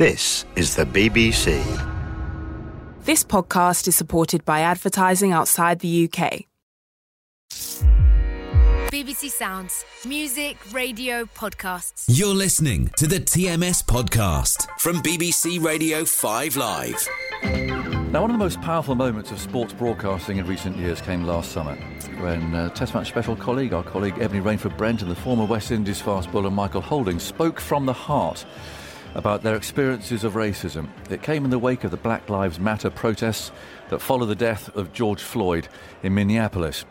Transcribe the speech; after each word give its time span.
This 0.00 0.46
is 0.56 0.76
the 0.76 0.86
BBC. 0.86 1.62
This 3.04 3.22
podcast 3.22 3.86
is 3.86 3.94
supported 3.94 4.46
by 4.46 4.60
advertising 4.60 5.32
outside 5.32 5.80
the 5.80 6.08
UK. 6.08 6.46
BBC 8.90 9.28
Sounds. 9.28 9.84
Music, 10.06 10.56
radio, 10.72 11.26
podcasts. 11.26 12.06
You're 12.08 12.34
listening 12.34 12.88
to 12.96 13.06
the 13.06 13.18
TMS 13.20 13.84
podcast 13.84 14.66
from 14.78 15.02
BBC 15.02 15.62
Radio 15.62 16.06
5 16.06 16.56
Live. 16.56 17.06
Now, 18.10 18.22
one 18.22 18.30
of 18.30 18.38
the 18.38 18.42
most 18.42 18.58
powerful 18.62 18.94
moments 18.94 19.30
of 19.32 19.38
sports 19.38 19.74
broadcasting 19.74 20.38
in 20.38 20.46
recent 20.46 20.78
years 20.78 21.02
came 21.02 21.24
last 21.24 21.52
summer 21.52 21.74
when 22.20 22.54
uh, 22.54 22.70
Test 22.70 22.94
match 22.94 23.08
special 23.08 23.36
colleague, 23.36 23.74
our 23.74 23.84
colleague 23.84 24.14
Ebony 24.18 24.40
Rainford 24.40 24.78
Brent, 24.78 25.02
and 25.02 25.10
the 25.10 25.14
former 25.14 25.44
West 25.44 25.70
Indies 25.70 26.00
fast 26.00 26.32
bowler 26.32 26.50
Michael 26.50 26.80
Holding 26.80 27.18
spoke 27.18 27.60
from 27.60 27.84
the 27.84 27.92
heart 27.92 28.46
about 29.14 29.42
their 29.42 29.56
experiences 29.56 30.24
of 30.24 30.34
racism. 30.34 30.88
It 31.10 31.22
came 31.22 31.44
in 31.44 31.50
the 31.50 31.58
wake 31.58 31.84
of 31.84 31.90
the 31.90 31.96
Black 31.96 32.28
Lives 32.28 32.60
Matter 32.60 32.90
protests 32.90 33.50
that 33.88 34.00
followed 34.00 34.26
the 34.26 34.34
death 34.34 34.74
of 34.76 34.92
George 34.92 35.22
Floyd 35.22 35.68
in 36.02 36.14
Minneapolis. 36.14 36.84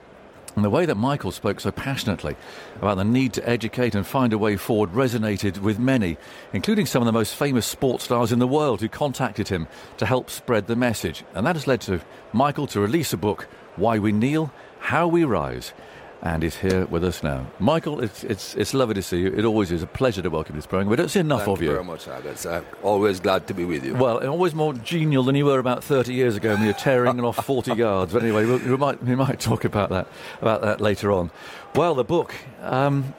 And 0.55 0.65
the 0.65 0.69
way 0.69 0.85
that 0.85 0.95
Michael 0.95 1.31
spoke 1.31 1.59
so 1.59 1.71
passionately 1.71 2.35
about 2.77 2.97
the 2.97 3.03
need 3.03 3.33
to 3.33 3.49
educate 3.49 3.95
and 3.95 4.05
find 4.05 4.33
a 4.33 4.37
way 4.37 4.57
forward 4.57 4.91
resonated 4.91 5.59
with 5.59 5.79
many, 5.79 6.17
including 6.51 6.85
some 6.85 7.01
of 7.01 7.05
the 7.05 7.11
most 7.11 7.35
famous 7.35 7.65
sports 7.65 8.05
stars 8.05 8.31
in 8.31 8.39
the 8.39 8.47
world 8.47 8.81
who 8.81 8.89
contacted 8.89 9.47
him 9.47 9.67
to 9.97 10.05
help 10.05 10.29
spread 10.29 10.67
the 10.67 10.75
message. 10.75 11.23
And 11.33 11.45
that 11.45 11.55
has 11.55 11.67
led 11.67 11.81
to 11.81 12.01
Michael 12.33 12.67
to 12.67 12.79
release 12.79 13.13
a 13.13 13.17
book, 13.17 13.47
Why 13.75 13.99
We 13.99 14.11
Kneel, 14.11 14.51
How 14.79 15.07
We 15.07 15.23
Rise 15.23 15.73
and 16.21 16.43
is 16.43 16.57
here 16.57 16.85
with 16.87 17.03
us 17.03 17.23
now. 17.23 17.47
Michael, 17.59 18.01
it's, 18.01 18.23
it's, 18.25 18.55
it's 18.55 18.73
lovely 18.73 18.95
to 18.95 19.01
see 19.01 19.21
you. 19.21 19.27
It 19.27 19.45
always 19.45 19.71
is 19.71 19.81
a 19.81 19.87
pleasure 19.87 20.21
to 20.21 20.29
welcome 20.29 20.55
you 20.55 20.61
to 20.61 20.65
this 20.65 20.69
program. 20.69 20.89
We 20.89 20.97
don't 20.97 21.09
see 21.09 21.21
enough 21.21 21.45
Thank 21.45 21.57
of 21.57 21.61
you. 21.61 21.75
Thank 21.75 21.87
you 21.87 21.97
very 21.97 22.25
much. 22.25 22.45
I'm 22.45 22.65
always 22.83 23.19
glad 23.19 23.47
to 23.47 23.53
be 23.53 23.63
with 23.63 23.85
you. 23.85 23.95
Well, 23.95 24.25
always 24.27 24.53
more 24.53 24.73
genial 24.73 25.23
than 25.23 25.35
you 25.35 25.45
were 25.45 25.59
about 25.59 25.83
30 25.83 26.13
years 26.13 26.35
ago 26.35 26.53
when 26.53 26.61
you 26.61 26.67
were 26.67 26.73
tearing 26.73 27.19
off 27.21 27.45
40 27.45 27.73
yards. 27.73 28.11
But 28.11 28.23
anyway, 28.23 28.45
we, 28.45 28.57
we, 28.57 28.77
might, 28.77 29.01
we 29.01 29.15
might 29.15 29.39
talk 29.39 29.63
about 29.63 29.89
that, 29.91 30.07
about 30.41 30.61
that 30.61 30.81
later 30.81 31.11
on. 31.11 31.31
Well, 31.75 31.95
the 31.95 32.03
book. 32.03 32.35
Um, 32.61 33.13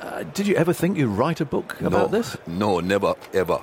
uh, 0.00 0.24
did 0.24 0.46
you 0.46 0.54
ever 0.56 0.72
think 0.72 0.98
you'd 0.98 1.08
write 1.08 1.40
a 1.40 1.44
book 1.44 1.80
about 1.80 2.10
no, 2.10 2.18
this? 2.18 2.36
No, 2.46 2.80
never, 2.80 3.14
ever. 3.32 3.60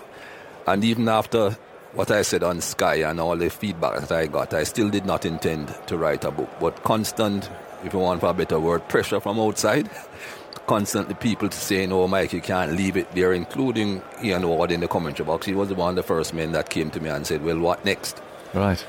And 0.67 0.84
even 0.84 1.08
after 1.08 1.58
what 1.94 2.12
I 2.12 2.22
said 2.22 2.44
on 2.44 2.62
Sky 2.62 2.95
and 2.95 3.19
all 3.19 3.36
the 3.36 3.50
feedback 3.50 4.02
that 4.02 4.12
I 4.12 4.28
got, 4.28 4.53
I 4.53 4.64
still 4.64 4.89
did 4.89 5.06
not 5.06 5.25
intend 5.25 5.73
to 5.88 5.97
write 5.97 6.23
a 6.23 6.31
book. 6.31 6.50
But 6.59 6.84
constant 6.84 7.50
if 7.83 7.94
you 7.94 7.99
want 7.99 8.19
for 8.19 8.27
a 8.27 8.33
better 8.33 8.59
word, 8.59 8.88
pressure 8.88 9.19
from 9.19 9.39
outside. 9.39 9.89
Constantly 10.67 11.16
people 11.16 11.49
saying, 11.49 11.91
oh, 11.91 12.08
Mike, 12.08 12.31
you 12.33 12.41
can't 12.41 12.73
leave 12.73 12.95
it 12.95 13.11
there, 13.16 13.33
including 13.33 14.03
Ian 14.23 14.47
Ward 14.47 14.72
in 14.72 14.81
the 14.81 14.88
commentary 14.88 15.25
box. 15.25 15.45
He 15.45 15.53
was 15.53 15.73
one 15.73 15.91
of 15.91 15.95
the 15.95 16.03
first 16.03 16.33
men 16.33 16.52
that 16.52 16.69
came 16.69 16.91
to 16.91 17.00
me 17.00 17.09
and 17.09 17.25
said, 17.25 17.44
well, 17.44 17.59
what 17.59 17.83
next? 17.85 18.22
Right. 18.53 18.85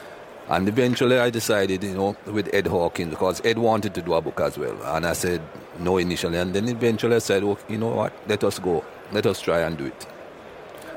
And 0.48 0.68
eventually 0.68 1.18
I 1.18 1.30
decided, 1.30 1.84
you 1.84 1.94
know, 1.94 2.16
with 2.26 2.52
Ed 2.52 2.66
Hawkins, 2.66 3.10
because 3.10 3.40
Ed 3.44 3.56
wanted 3.58 3.94
to 3.94 4.02
do 4.02 4.14
a 4.14 4.20
book 4.20 4.40
as 4.40 4.58
well. 4.58 4.76
And 4.94 5.06
I 5.06 5.12
said 5.12 5.40
no 5.78 5.96
initially. 5.96 6.38
And 6.38 6.52
then 6.52 6.68
eventually 6.68 7.16
I 7.16 7.20
said, 7.20 7.44
oh, 7.44 7.56
you 7.68 7.78
know 7.78 7.94
what, 7.94 8.12
let 8.26 8.42
us 8.44 8.58
go. 8.58 8.84
Let 9.12 9.26
us 9.26 9.40
try 9.40 9.60
and 9.60 9.78
do 9.78 9.86
it. 9.86 10.06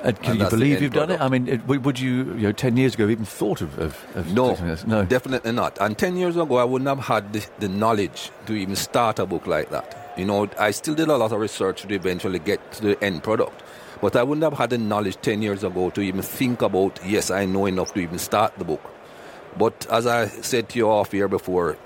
And 0.04 0.22
can 0.22 0.32
And 0.32 0.42
you 0.42 0.50
believe 0.50 0.82
you've 0.82 0.92
done 0.94 1.12
it? 1.12 1.22
I 1.22 1.30
mean, 1.30 1.48
it, 1.48 1.66
would 1.66 2.00
you, 2.00 2.26
you 2.36 2.44
know, 2.44 2.52
10 2.52 2.76
years 2.76 2.94
ago, 2.96 3.08
even 3.08 3.24
thought 3.24 3.62
of, 3.62 3.80
of, 3.80 4.06
of 4.16 4.34
No, 4.34 4.54
doing 4.56 4.68
this? 4.68 4.86
No. 4.86 5.06
definitely 5.06 5.54
not. 5.54 5.78
And 5.80 5.98
10 5.98 6.18
years 6.18 6.36
ago, 6.36 6.58
I 6.58 6.66
wouldn't 6.66 6.90
have 6.90 7.00
had 7.00 7.32
the, 7.32 7.46
the 7.60 7.70
knowledge 7.70 8.30
to 8.48 8.54
even 8.54 8.76
start 8.76 9.20
a 9.20 9.26
book 9.26 9.48
like 9.48 9.70
that. 9.70 10.14
You 10.18 10.26
know, 10.26 10.50
I 10.60 10.72
still 10.72 10.94
did 10.94 11.08
a 11.08 11.16
lot 11.16 11.32
of 11.32 11.40
research 11.40 11.84
to 11.84 11.94
eventually 11.94 12.40
get 12.40 12.60
to 12.74 12.82
the 12.82 13.04
end 13.04 13.24
product. 13.24 13.64
But 14.02 14.18
I 14.18 14.24
wouldn't 14.24 14.44
have 14.44 14.54
had 14.54 14.72
the 14.72 14.78
knowledge 14.78 15.18
10 15.22 15.42
years 15.42 15.64
ago 15.64 15.90
to 15.92 16.02
even 16.02 16.22
think 16.22 16.62
about, 16.62 17.00
yes, 17.06 17.32
I 17.32 17.46
know 17.46 17.66
enough 17.66 17.94
to 17.94 18.02
even 18.02 18.20
start 18.20 18.54
the 18.58 18.66
book. 18.66 18.82
But 19.58 19.88
as 19.90 20.06
I 20.06 20.28
said 20.28 20.68
to 20.70 20.80
you 20.80 20.90
off 20.90 21.14
here 21.14 21.30
before, 21.30 21.78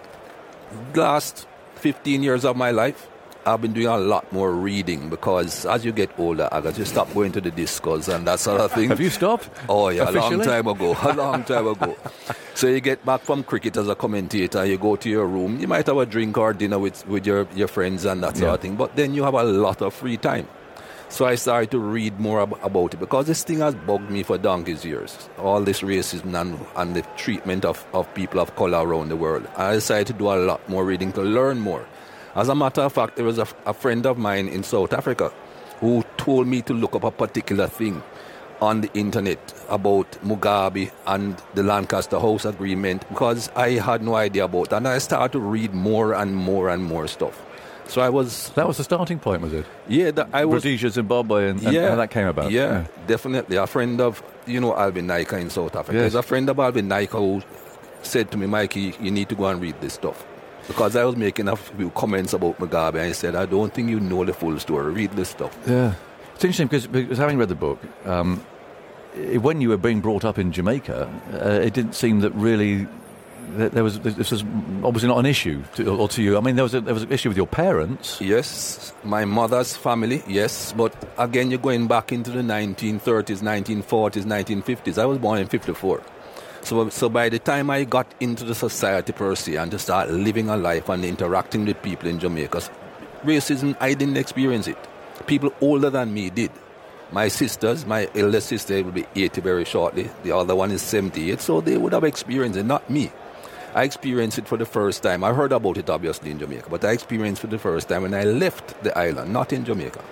last 0.95 1.45
15 1.75 2.23
years 2.23 2.43
of 2.45 2.57
my 2.57 2.71
life, 2.71 3.07
I've 3.47 3.61
been 3.61 3.71
doing 3.71 3.87
a 3.87 3.97
lot 3.97 4.31
more 4.33 4.51
reading 4.51 5.09
because 5.09 5.65
as 5.65 5.85
you 5.85 5.93
get 5.93 6.09
older, 6.19 6.49
I 6.51 6.59
got 6.59 6.75
to 6.75 6.85
stop 6.85 7.13
going 7.13 7.31
to 7.31 7.39
the 7.41 7.49
discos 7.49 8.13
and 8.13 8.27
that 8.27 8.39
sort 8.41 8.59
of 8.59 8.73
thing. 8.73 8.89
Have 8.89 8.99
you 8.99 9.09
stopped? 9.09 9.49
Oh 9.69 9.87
yeah, 9.87 10.09
a 10.09 10.11
long 10.11 10.41
time 10.41 10.67
ago. 10.67 10.97
A 11.01 11.13
long 11.13 11.43
time 11.45 11.65
ago. 11.67 11.95
so 12.55 12.67
you 12.67 12.81
get 12.81 13.05
back 13.05 13.21
from 13.21 13.43
cricket 13.43 13.77
as 13.77 13.87
a 13.87 13.95
commentator, 13.95 14.65
you 14.65 14.77
go 14.77 14.97
to 14.97 15.09
your 15.09 15.25
room, 15.25 15.59
you 15.61 15.67
might 15.67 15.87
have 15.87 15.97
a 15.97 16.05
drink 16.05 16.37
or 16.37 16.51
dinner 16.53 16.77
with, 16.77 17.07
with 17.07 17.25
your, 17.25 17.47
your 17.55 17.69
friends 17.69 18.03
and 18.03 18.21
that 18.21 18.35
sort 18.35 18.49
Yeah. 18.49 18.53
of 18.55 18.59
thing, 18.59 18.75
but 18.75 18.95
then 18.97 19.13
you 19.13 19.23
have 19.23 19.33
a 19.33 19.43
lot 19.43 19.81
of 19.81 19.93
free 19.93 20.17
time. 20.17 20.47
So 21.09 21.25
I 21.25 21.35
started 21.35 21.71
to 21.71 21.79
read 21.79 22.19
more 22.19 22.41
ab- 22.41 22.59
about 22.63 22.93
it 22.95 22.97
because 22.99 23.27
this 23.27 23.41
thing 23.45 23.59
has 23.59 23.75
bugged 23.75 24.09
me 24.11 24.23
for 24.23 24.37
donkey's 24.37 24.83
years. 24.83 25.29
All 25.39 25.61
this 25.61 25.79
racism 25.79 26.33
and, 26.39 26.59
and 26.75 26.97
the 26.97 27.01
treatment 27.15 27.63
of, 27.63 27.85
of 27.93 28.13
people 28.13 28.41
of 28.41 28.53
color 28.57 28.85
around 28.85 29.07
the 29.07 29.15
world. 29.15 29.47
I 29.55 29.71
decided 29.75 30.07
to 30.07 30.13
do 30.13 30.27
a 30.27 30.35
lot 30.35 30.67
more 30.67 30.83
reading 30.83 31.13
to 31.13 31.21
learn 31.21 31.61
more. 31.61 31.85
As 32.37 32.49
a 32.49 32.55
matter 32.55 32.81
of 32.81 32.93
fact, 32.93 33.15
there 33.15 33.25
was 33.25 33.39
a, 33.39 33.47
a 33.65 33.73
friend 33.73 34.05
of 34.05 34.17
mine 34.19 34.47
in 34.47 34.61
South 34.61 34.93
Africa 34.93 35.33
who 35.79 36.03
told 36.17 36.45
me 36.47 36.61
to 36.61 36.73
look 36.73 36.95
up 36.95 37.03
a 37.03 37.09
particular 37.09 37.67
thing 37.67 38.03
on 38.61 38.81
the 38.81 38.91
internet 38.93 39.39
about 39.69 40.11
Mugabe 40.23 40.91
and 41.07 41.35
the 41.55 41.63
Lancaster 41.63 42.19
House 42.19 42.45
Agreement 42.45 43.07
because 43.09 43.49
I 43.55 43.71
had 43.71 44.03
no 44.03 44.15
idea 44.15 44.45
about 44.45 44.69
that. 44.69 44.77
And 44.77 44.87
I 44.87 44.99
started 44.99 45.31
to 45.33 45.39
read 45.39 45.73
more 45.73 46.13
and 46.13 46.35
more 46.35 46.69
and 46.69 46.83
more 46.83 47.07
stuff. 47.07 47.43
So 47.87 48.01
I 48.01 48.09
was, 48.09 48.49
That 48.49 48.67
was 48.67 48.77
the 48.77 48.83
starting 48.83 49.17
point, 49.17 49.41
was 49.41 49.53
it? 49.53 49.65
yeah, 49.87 50.11
that 50.11 50.29
I 50.33 50.45
was. 50.45 50.63
Rhodesia, 50.63 50.89
Zimbabwe, 50.91 51.49
and, 51.49 51.61
and 51.63 51.73
yeah, 51.73 51.89
how 51.89 51.95
that 51.95 52.11
came 52.11 52.27
about. 52.27 52.51
Yeah, 52.51 52.85
definitely. 53.07 53.57
A 53.57 53.65
friend 53.65 53.99
of, 53.99 54.21
you 54.45 54.59
know, 54.59 54.75
Alvin 54.77 55.07
Naika 55.07 55.39
in 55.41 55.49
South 55.49 55.75
Africa. 55.75 55.93
Yes. 55.93 56.01
There's 56.01 56.15
a 56.15 56.21
friend 56.23 56.49
of 56.49 56.59
Alvin 56.59 56.87
Naika 56.87 57.17
who 57.17 57.41
said 58.03 58.29
to 58.31 58.37
me, 58.37 58.45
Mikey, 58.45 58.93
you 59.01 59.09
need 59.09 59.29
to 59.29 59.35
go 59.35 59.45
and 59.45 59.59
read 59.59 59.79
this 59.81 59.93
stuff. 59.93 60.23
Because 60.67 60.95
I 60.95 61.05
was 61.05 61.15
making 61.15 61.47
a 61.47 61.55
few 61.55 61.89
comments 61.91 62.33
about 62.33 62.59
Mugabe, 62.59 62.95
and 62.95 63.07
he 63.07 63.13
said, 63.13 63.35
I 63.35 63.45
don't 63.45 63.73
think 63.73 63.89
you 63.89 63.99
know 63.99 64.25
the 64.25 64.33
full 64.33 64.59
story. 64.59 64.91
Read 64.91 65.11
this 65.13 65.29
stuff. 65.29 65.57
Yeah. 65.65 65.93
It's 66.35 66.43
interesting 66.43 66.67
because, 66.67 66.87
because 66.87 67.17
having 67.17 67.37
read 67.37 67.49
the 67.49 67.55
book, 67.55 67.79
um, 68.05 68.43
i- 69.15 69.37
when 69.37 69.61
you 69.61 69.69
were 69.69 69.77
being 69.77 70.01
brought 70.01 70.25
up 70.25 70.37
in 70.37 70.51
Jamaica, 70.51 71.09
uh, 71.33 71.65
it 71.65 71.73
didn't 71.73 71.95
seem 71.95 72.19
that 72.19 72.31
really 72.35 72.85
that 73.55 73.71
there 73.71 73.83
was 73.83 73.97
this 74.01 74.29
was 74.29 74.43
obviously 74.83 75.07
not 75.07 75.17
an 75.19 75.25
issue 75.25 75.63
to, 75.75 75.87
or 75.97 76.09
to 76.09 76.21
you. 76.21 76.37
I 76.37 76.41
mean, 76.41 76.55
there 76.57 76.63
was 76.65 76.73
a, 76.75 76.81
there 76.81 76.93
was 76.93 77.03
an 77.03 77.11
issue 77.13 77.29
with 77.29 77.37
your 77.37 77.47
parents. 77.47 78.19
Yes, 78.19 78.91
my 79.05 79.23
mother's 79.23 79.73
family, 79.75 80.21
yes. 80.27 80.73
But 80.73 80.93
again, 81.17 81.49
you're 81.49 81.57
going 81.61 81.87
back 81.87 82.11
into 82.11 82.29
the 82.29 82.41
1930s, 82.41 83.41
1940s, 83.41 84.25
1950s. 84.25 84.97
I 85.01 85.05
was 85.05 85.17
born 85.17 85.39
in 85.39 85.47
54. 85.47 86.01
So, 86.67 86.89
so 86.89 87.07
by 87.07 87.29
the 87.29 87.39
time 87.39 87.69
I 87.69 87.85
got 87.85 88.13
into 88.19 88.43
the 88.43 88.53
society 88.53 89.13
per 89.13 89.35
se 89.35 89.55
and 89.55 89.71
to 89.71 89.79
start 89.79 90.09
living 90.11 90.49
a 90.49 90.57
life 90.57 90.89
and 90.89 91.05
interacting 91.05 91.63
with 91.63 91.81
people 91.81 92.09
in 92.09 92.19
Jamaica, 92.19 92.61
racism, 93.23 93.77
I 93.79 93.93
didn't 93.93 94.17
experience 94.17 94.67
it. 94.67 94.77
People 95.27 95.53
older 95.61 95.89
than 95.89 96.13
me 96.13 96.29
did. 96.29 96.51
My 97.13 97.29
sisters, 97.29 97.85
my 97.85 98.09
eldest 98.13 98.49
sister 98.49 98.83
will 98.83 98.91
be 98.91 99.05
80 99.15 99.39
very 99.39 99.63
shortly. 99.63 100.09
The 100.23 100.33
other 100.35 100.57
one 100.57 100.71
is 100.71 100.81
78. 100.81 101.39
So 101.39 101.61
they 101.61 101.77
would 101.77 101.93
have 101.93 102.03
experienced 102.03 102.59
it, 102.59 102.65
not 102.65 102.89
me. 102.89 103.11
I 103.73 103.83
experienced 103.83 104.37
it 104.37 104.45
for 104.45 104.57
the 104.57 104.65
first 104.65 105.03
time. 105.03 105.23
I 105.23 105.31
heard 105.31 105.53
about 105.53 105.77
it 105.77 105.89
obviously 105.89 106.31
in 106.31 106.39
Jamaica, 106.39 106.69
but 106.69 106.83
I 106.83 106.91
experienced 106.91 107.45
it 107.45 107.47
for 107.47 107.51
the 107.51 107.59
first 107.59 107.87
time 107.87 108.01
when 108.01 108.13
I 108.13 108.25
left 108.25 108.83
the 108.83 108.91
island, 108.97 109.31
not 109.31 109.53
in 109.53 109.63
Jamaica. 109.63 110.03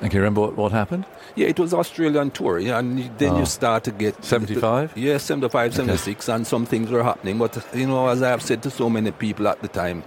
And 0.00 0.10
can 0.10 0.18
you 0.18 0.22
remember 0.22 0.42
what, 0.42 0.56
what 0.56 0.72
happened? 0.72 1.06
Yeah, 1.36 1.46
it 1.46 1.58
was 1.58 1.72
Australian 1.72 2.30
tour, 2.30 2.58
yeah, 2.58 2.78
and 2.78 2.98
then 3.18 3.32
Oh. 3.34 3.38
you 3.40 3.46
start 3.46 3.84
to 3.84 3.90
get 3.90 4.22
75? 4.24 4.96
Yeah, 4.96 5.16
75, 5.18 5.74
76, 5.74 6.28
and 6.28 6.46
some 6.46 6.66
things 6.66 6.90
were 6.90 7.02
happening. 7.02 7.38
But 7.38 7.64
you 7.74 7.86
know, 7.86 8.08
as 8.08 8.22
I 8.22 8.28
have 8.30 8.42
said 8.42 8.62
to 8.64 8.70
so 8.70 8.90
many 8.90 9.10
people 9.10 9.48
at 9.48 9.60
the 9.62 9.68
time, 9.68 10.02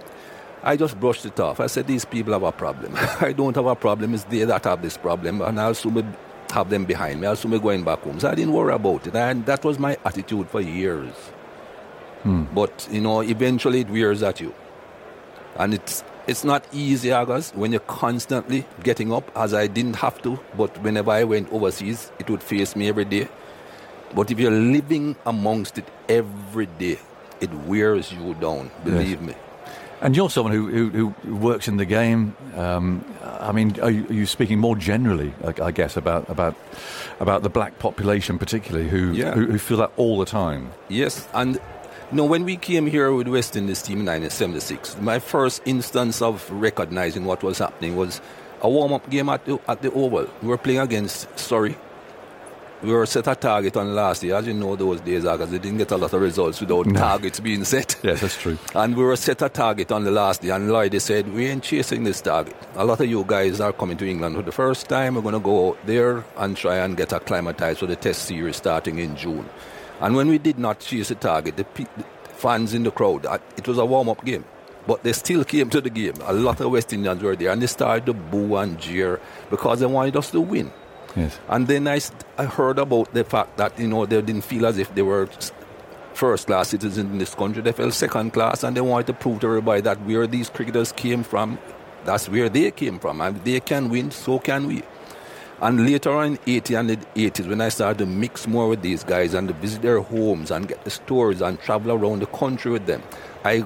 I 0.62 0.76
just 0.76 1.00
brushed 1.00 1.26
it 1.26 1.40
off. 1.40 1.58
I 1.58 1.66
said, 1.66 1.86
these 1.86 2.04
people 2.04 2.32
have 2.34 2.42
a 2.42 2.52
problem. 2.52 2.94
I 3.20 3.32
don't 3.32 3.56
have 3.56 3.66
a 3.66 3.74
problem. 3.74 4.14
It's 4.14 4.24
they 4.24 4.44
that 4.44 4.64
have 4.64 4.82
this 4.82 4.96
problem, 4.96 5.40
and 5.42 5.58
I'll 5.60 5.74
soon 5.74 6.14
have 6.52 6.70
them 6.70 6.84
behind 6.84 7.20
me. 7.20 7.26
I'll 7.26 7.36
soon 7.36 7.50
be 7.52 7.58
going 7.58 7.82
back 7.82 8.00
home. 8.00 8.20
So 8.20 8.28
I 8.30 8.34
didn't 8.34 8.52
worry 8.52 8.74
about 8.74 9.06
it, 9.06 9.14
and 9.16 9.44
that 9.46 9.64
was 9.64 9.78
my 9.78 9.96
attitude 10.04 10.48
for 10.50 10.60
years. 10.60 11.12
Hmm. 12.22 12.44
But 12.54 12.86
you 12.90 13.00
know, 13.00 13.22
eventually 13.22 13.80
it 13.80 13.90
wears 13.90 14.22
at 14.22 14.40
you, 14.40 14.54
and 15.56 15.74
it's 15.74 16.04
it's 16.30 16.44
not 16.44 16.62
easy, 16.72 17.10
Aggers, 17.10 17.52
when 17.56 17.72
you're 17.72 17.88
constantly 18.02 18.64
getting 18.84 19.12
up, 19.12 19.30
as 19.36 19.52
I 19.52 19.66
didn't 19.66 19.96
have 19.96 20.22
to. 20.22 20.38
But 20.56 20.70
whenever 20.82 21.10
I 21.10 21.24
went 21.24 21.52
overseas, 21.52 22.12
it 22.20 22.30
would 22.30 22.42
face 22.42 22.76
me 22.76 22.88
every 22.88 23.04
day. 23.04 23.26
But 24.14 24.30
if 24.30 24.38
you're 24.38 24.50
living 24.78 25.16
amongst 25.26 25.78
it 25.78 25.88
every 26.08 26.66
day, 26.66 26.98
it 27.40 27.52
wears 27.66 28.12
you 28.12 28.34
down. 28.34 28.70
Believe 28.84 29.20
me. 29.20 29.34
And 30.02 30.16
you're 30.16 30.30
someone 30.30 30.52
who, 30.54 30.68
who, 30.68 31.08
who 31.24 31.36
works 31.36 31.68
in 31.68 31.76
the 31.76 31.84
game. 31.84 32.34
Um, 32.56 33.04
I 33.22 33.52
mean, 33.52 33.78
are 33.80 33.90
you, 33.90 34.06
are 34.08 34.12
you 34.14 34.26
speaking 34.26 34.58
more 34.58 34.76
generally, 34.76 35.34
I, 35.44 35.52
I 35.68 35.70
guess, 35.72 35.96
about, 35.96 36.28
about, 36.30 36.54
about 37.18 37.42
the 37.42 37.50
black 37.50 37.78
population, 37.78 38.38
particularly, 38.38 38.88
who, 38.88 39.12
Yeah. 39.12 39.34
who, 39.34 39.46
who 39.46 39.58
feel 39.58 39.78
that 39.78 39.92
all 39.96 40.18
the 40.18 40.24
time? 40.26 40.70
Yes, 40.88 41.28
and 41.34 41.60
you 42.10 42.16
know, 42.16 42.24
when 42.24 42.44
we 42.44 42.56
came 42.56 42.86
here 42.86 43.12
with 43.12 43.28
West 43.28 43.56
Indies 43.56 43.82
team 43.82 44.00
in 44.00 44.06
1976, 44.06 44.98
my 45.00 45.18
first 45.18 45.62
instance 45.64 46.20
of 46.22 46.50
recognizing 46.50 47.24
what 47.24 47.42
was 47.42 47.58
happening 47.58 47.96
was 47.96 48.20
a 48.62 48.68
warm-up 48.68 49.08
game 49.10 49.28
at 49.28 49.44
the, 49.44 49.58
at 49.68 49.80
the 49.82 49.92
Oval. 49.92 50.28
We 50.42 50.48
were 50.48 50.58
playing 50.58 50.80
against 50.80 51.38
Surrey, 51.38 51.76
we 52.82 52.92
were 52.92 53.04
set 53.06 53.26
a 53.26 53.34
target 53.34 53.76
on 53.76 53.94
last 53.94 54.22
year. 54.22 54.36
As 54.36 54.46
you 54.46 54.54
know, 54.54 54.74
those 54.74 55.00
days, 55.00 55.22
because 55.22 55.50
they 55.50 55.58
didn't 55.58 55.78
get 55.78 55.90
a 55.90 55.96
lot 55.96 56.12
of 56.12 56.20
results 56.20 56.60
without 56.60 56.86
no. 56.86 56.98
targets 56.98 57.40
being 57.40 57.64
set. 57.64 57.96
Yes, 58.02 58.22
that's 58.22 58.40
true. 58.40 58.58
And 58.74 58.96
we 58.96 59.04
were 59.04 59.16
set 59.16 59.42
a 59.42 59.48
target 59.48 59.92
on 59.92 60.04
the 60.04 60.10
last 60.10 60.40
day, 60.40 60.50
and 60.50 60.70
Lloyd 60.70 61.00
said, 61.02 61.32
We 61.32 61.46
ain't 61.46 61.62
chasing 61.62 62.04
this 62.04 62.20
target. 62.20 62.56
A 62.76 62.84
lot 62.84 63.00
of 63.00 63.06
you 63.06 63.24
guys 63.26 63.60
are 63.60 63.72
coming 63.72 63.98
to 63.98 64.08
England 64.08 64.36
for 64.36 64.42
the 64.42 64.52
first 64.52 64.88
time. 64.88 65.14
We're 65.14 65.22
going 65.22 65.34
to 65.34 65.40
go 65.40 65.76
there 65.84 66.24
and 66.38 66.56
try 66.56 66.76
and 66.76 66.96
get 66.96 67.12
acclimatized 67.12 67.80
for 67.80 67.86
the 67.86 67.96
test 67.96 68.22
series 68.22 68.56
starting 68.56 68.98
in 68.98 69.16
June. 69.16 69.48
And 70.00 70.16
when 70.16 70.28
we 70.28 70.38
did 70.38 70.58
not 70.58 70.80
chase 70.80 71.08
the 71.08 71.14
target, 71.14 71.56
the, 71.56 71.66
the 71.74 72.04
fans 72.34 72.74
in 72.74 72.82
the 72.82 72.90
crowd, 72.90 73.26
uh, 73.26 73.38
it 73.56 73.68
was 73.68 73.78
a 73.78 73.84
warm 73.84 74.08
up 74.08 74.24
game. 74.24 74.44
But 74.86 75.02
they 75.02 75.12
still 75.12 75.44
came 75.44 75.68
to 75.70 75.80
the 75.80 75.90
game. 75.90 76.14
A 76.22 76.32
lot 76.32 76.60
of 76.60 76.70
West 76.70 76.92
Indians 76.92 77.22
were 77.22 77.36
there, 77.36 77.50
and 77.50 77.60
they 77.60 77.66
started 77.66 78.06
to 78.06 78.14
boo 78.14 78.56
and 78.56 78.80
jeer 78.80 79.20
because 79.50 79.80
they 79.80 79.86
wanted 79.86 80.16
us 80.16 80.30
to 80.30 80.40
win. 80.40 80.72
Yes. 81.16 81.38
And 81.48 81.66
then 81.68 81.86
I, 81.86 82.00
I 82.38 82.44
heard 82.44 82.78
about 82.78 83.12
the 83.12 83.24
fact 83.24 83.56
that, 83.58 83.78
you 83.78 83.88
know, 83.88 84.06
they 84.06 84.22
didn't 84.22 84.42
feel 84.42 84.66
as 84.66 84.78
if 84.78 84.94
they 84.94 85.02
were 85.02 85.28
first 86.14 86.46
class 86.46 86.68
citizens 86.68 86.98
in 86.98 87.18
this 87.18 87.34
country. 87.34 87.62
They 87.62 87.72
felt 87.72 87.92
second 87.94 88.32
class 88.32 88.62
and 88.62 88.76
they 88.76 88.80
wanted 88.80 89.06
to 89.08 89.12
prove 89.14 89.40
to 89.40 89.46
everybody 89.46 89.80
that 89.82 90.00
where 90.02 90.26
these 90.26 90.48
cricketers 90.48 90.92
came 90.92 91.22
from, 91.22 91.58
that's 92.04 92.28
where 92.28 92.48
they 92.48 92.70
came 92.70 92.98
from. 92.98 93.20
And 93.20 93.42
they 93.44 93.60
can 93.60 93.88
win, 93.88 94.10
so 94.10 94.38
can 94.38 94.66
we. 94.66 94.82
And 95.60 95.84
later 95.84 96.10
on 96.10 96.26
in 96.26 96.38
80 96.46 96.74
and 96.74 96.90
the 96.90 96.96
80s, 96.96 97.48
when 97.48 97.60
I 97.60 97.68
started 97.68 97.98
to 97.98 98.06
mix 98.06 98.46
more 98.46 98.68
with 98.68 98.82
these 98.82 99.04
guys 99.04 99.34
and 99.34 99.48
to 99.48 99.54
visit 99.54 99.82
their 99.82 100.00
homes 100.00 100.50
and 100.50 100.66
get 100.66 100.84
the 100.84 100.90
stories 100.90 101.42
and 101.42 101.60
travel 101.60 101.92
around 101.92 102.20
the 102.20 102.26
country 102.26 102.70
with 102.70 102.86
them, 102.86 103.02
I 103.44 103.62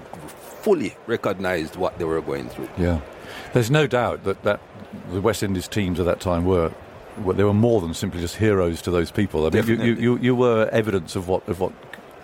fully 0.62 0.96
recognized 1.06 1.76
what 1.76 1.98
they 1.98 2.04
were 2.04 2.20
going 2.20 2.48
through. 2.48 2.68
Yeah. 2.76 3.00
There's 3.52 3.70
no 3.70 3.86
doubt 3.86 4.24
that, 4.24 4.42
that 4.42 4.60
the 5.12 5.20
West 5.20 5.42
Indies 5.42 5.68
teams 5.68 6.00
at 6.00 6.06
that 6.06 6.20
time 6.20 6.44
were 6.44 6.72
well, 7.18 7.36
they 7.36 7.44
were 7.44 7.54
more 7.54 7.80
than 7.80 7.94
simply 7.94 8.20
just 8.20 8.36
heroes 8.36 8.82
to 8.82 8.90
those 8.90 9.12
people. 9.12 9.46
I 9.46 9.50
mean, 9.50 9.66
you, 9.68 9.76
you, 9.76 9.94
you, 9.94 10.18
you, 10.18 10.34
were 10.34 10.68
evidence 10.72 11.14
of 11.14 11.28
what 11.28 11.48
of 11.48 11.60
what 11.60 11.72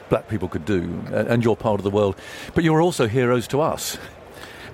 black 0.08 0.28
people 0.28 0.48
could 0.48 0.64
do, 0.64 1.00
and 1.12 1.44
you're 1.44 1.54
part 1.54 1.78
of 1.78 1.84
the 1.84 1.90
world. 1.90 2.16
But 2.54 2.64
you 2.64 2.72
were 2.72 2.82
also 2.82 3.06
heroes 3.06 3.46
to 3.48 3.60
us. 3.60 3.98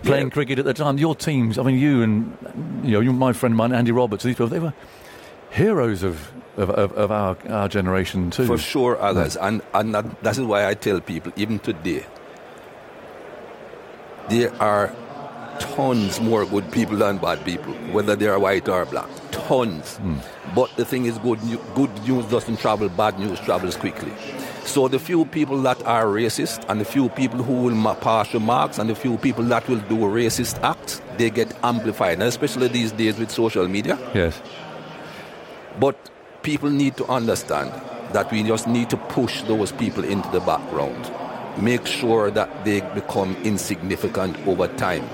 Playing 0.02 0.26
yeah. 0.26 0.30
cricket 0.30 0.58
at 0.58 0.64
the 0.64 0.74
time, 0.74 0.98
your 0.98 1.14
teams. 1.14 1.58
I 1.58 1.62
mean, 1.62 1.78
you 1.78 2.02
and 2.02 2.36
you 2.84 3.02
know, 3.02 3.12
my 3.12 3.32
friend 3.32 3.56
mine, 3.56 3.72
Andy 3.72 3.92
Roberts. 3.92 4.24
These 4.24 4.34
people, 4.34 4.48
they 4.48 4.58
were 4.58 4.74
heroes 5.50 6.02
of 6.02 6.32
of, 6.56 6.70
of, 6.70 6.92
of 6.92 7.10
our, 7.10 7.36
our 7.48 7.68
generation 7.68 8.30
too. 8.30 8.46
For 8.46 8.58
sure, 8.58 9.00
others, 9.00 9.36
and 9.36 9.62
and 9.74 9.94
that, 9.94 10.22
that 10.22 10.38
is 10.38 10.44
why 10.44 10.66
I 10.66 10.74
tell 10.74 11.00
people, 11.00 11.32
even 11.36 11.58
today, 11.58 12.06
there 14.28 14.54
are 14.62 14.94
tons 15.58 16.20
more 16.20 16.44
good 16.46 16.70
people 16.72 16.96
than 16.96 17.18
bad 17.18 17.44
people, 17.44 17.72
whether 17.92 18.16
they 18.16 18.28
are 18.28 18.38
white 18.38 18.68
or 18.68 18.84
black. 18.84 19.08
Tons. 19.46 19.98
Mm. 19.98 20.20
But 20.54 20.74
the 20.76 20.84
thing 20.84 21.04
is, 21.04 21.18
good, 21.18 21.38
good 21.74 21.90
news 22.06 22.26
doesn't 22.26 22.58
travel, 22.58 22.88
bad 22.88 23.18
news 23.18 23.38
travels 23.40 23.76
quickly. 23.76 24.12
So 24.64 24.88
the 24.88 24.98
few 24.98 25.24
people 25.24 25.62
that 25.62 25.80
are 25.86 26.06
racist 26.06 26.64
and 26.68 26.80
the 26.80 26.84
few 26.84 27.08
people 27.10 27.42
who 27.42 27.62
will 27.62 27.94
pass 27.94 28.34
remarks 28.34 28.78
and 28.78 28.90
the 28.90 28.96
few 28.96 29.16
people 29.18 29.44
that 29.44 29.68
will 29.68 29.78
do 29.78 29.98
racist 29.98 30.60
acts, 30.62 31.00
they 31.16 31.30
get 31.30 31.54
amplified, 31.62 32.14
and 32.14 32.24
especially 32.24 32.68
these 32.68 32.90
days 32.90 33.18
with 33.18 33.30
social 33.30 33.68
media. 33.68 33.96
Yes. 34.14 34.42
But 35.78 35.96
people 36.42 36.70
need 36.70 36.96
to 36.96 37.06
understand 37.06 37.70
that 38.12 38.30
we 38.32 38.42
just 38.42 38.66
need 38.66 38.90
to 38.90 38.96
push 38.96 39.42
those 39.42 39.70
people 39.70 40.02
into 40.04 40.28
the 40.30 40.40
background. 40.40 41.10
Make 41.62 41.86
sure 41.86 42.30
that 42.32 42.64
they 42.64 42.80
become 42.80 43.36
insignificant 43.44 44.36
over 44.46 44.66
time. 44.66 45.04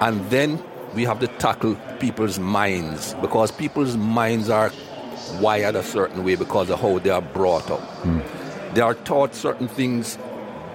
And 0.00 0.20
then 0.30 0.62
we 0.94 1.04
have 1.04 1.20
to 1.20 1.26
tackle 1.26 1.76
people's 1.98 2.38
minds 2.38 3.14
because 3.14 3.50
people's 3.50 3.96
minds 3.96 4.50
are 4.50 4.70
wired 5.40 5.76
a 5.76 5.82
certain 5.82 6.24
way 6.24 6.34
because 6.34 6.70
of 6.70 6.80
how 6.80 6.98
they 6.98 7.10
are 7.10 7.22
brought 7.22 7.70
up. 7.70 7.80
Mm. 8.02 8.74
They 8.74 8.80
are 8.80 8.94
taught 8.94 9.34
certain 9.34 9.68
things 9.68 10.18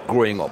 growing 0.06 0.40
up. 0.40 0.50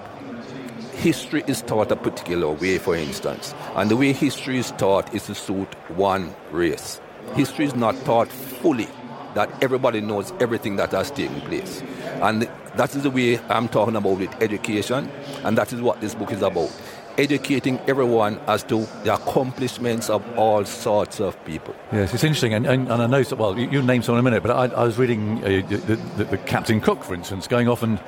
History 0.94 1.44
is 1.46 1.62
taught 1.62 1.92
a 1.92 1.96
particular 1.96 2.50
way, 2.50 2.78
for 2.78 2.96
instance, 2.96 3.54
and 3.74 3.90
the 3.90 3.96
way 3.96 4.12
history 4.12 4.58
is 4.58 4.70
taught 4.72 5.12
is 5.14 5.26
to 5.26 5.34
suit 5.34 5.72
one 5.90 6.34
race. 6.50 7.00
History 7.34 7.66
is 7.66 7.74
not 7.74 7.94
taught 8.04 8.28
fully 8.28 8.88
that 9.34 9.50
everybody 9.62 10.00
knows 10.00 10.32
everything 10.40 10.76
that 10.76 10.92
has 10.92 11.10
taken 11.10 11.38
place. 11.42 11.82
And 12.22 12.48
that 12.76 12.94
is 12.96 13.02
the 13.02 13.10
way 13.10 13.38
I'm 13.50 13.68
talking 13.68 13.94
about 13.94 14.18
with 14.18 14.34
education, 14.42 15.10
and 15.44 15.58
that 15.58 15.72
is 15.72 15.82
what 15.82 16.00
this 16.00 16.14
book 16.14 16.32
is 16.32 16.40
about 16.40 16.70
educating 17.18 17.78
everyone 17.86 18.38
as 18.46 18.62
to 18.64 18.86
the 19.04 19.14
accomplishments 19.14 20.10
of 20.10 20.22
all 20.38 20.64
sorts 20.64 21.20
of 21.20 21.42
people. 21.44 21.74
Yes, 21.92 22.12
it's 22.14 22.24
interesting, 22.24 22.54
and, 22.54 22.66
and, 22.66 22.90
and 22.90 23.02
I 23.02 23.06
know, 23.06 23.24
well, 23.36 23.58
you, 23.58 23.68
you 23.70 23.82
name 23.82 24.02
some 24.02 24.14
in 24.14 24.20
a 24.20 24.22
minute, 24.22 24.42
but 24.42 24.50
I, 24.52 24.74
I 24.74 24.84
was 24.84 24.98
reading 24.98 25.38
uh, 25.38 25.66
the, 25.68 25.96
the, 26.16 26.24
the, 26.24 26.38
Captain 26.38 26.80
Cook, 26.80 27.02
for 27.02 27.14
instance, 27.14 27.46
going 27.46 27.68
off 27.68 27.82
and, 27.82 28.00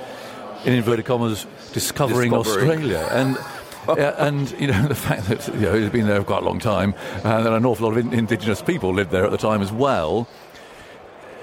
in 0.65 0.75
inverted 0.75 1.05
commas, 1.05 1.47
discovering, 1.73 2.31
discovering. 2.31 2.69
Australia. 2.69 3.09
And 3.11 3.39
uh, 3.89 4.15
and 4.19 4.51
you 4.61 4.67
know 4.67 4.83
the 4.89 4.95
fact 4.95 5.27
that 5.29 5.47
you 5.55 5.61
know, 5.61 5.75
it's 5.75 5.93
been 5.93 6.07
there 6.07 6.21
for 6.21 6.27
quite 6.27 6.43
a 6.43 6.47
long 6.47 6.59
time, 6.59 6.95
and 7.25 7.47
that 7.47 7.53
an 7.53 7.65
awful 7.65 7.89
lot 7.89 7.97
of 7.97 8.05
in- 8.05 8.13
indigenous 8.13 8.61
people 8.61 8.93
lived 8.93 9.11
there 9.11 9.25
at 9.25 9.31
the 9.31 9.39
time 9.39 9.63
as 9.63 9.73
well. 9.73 10.29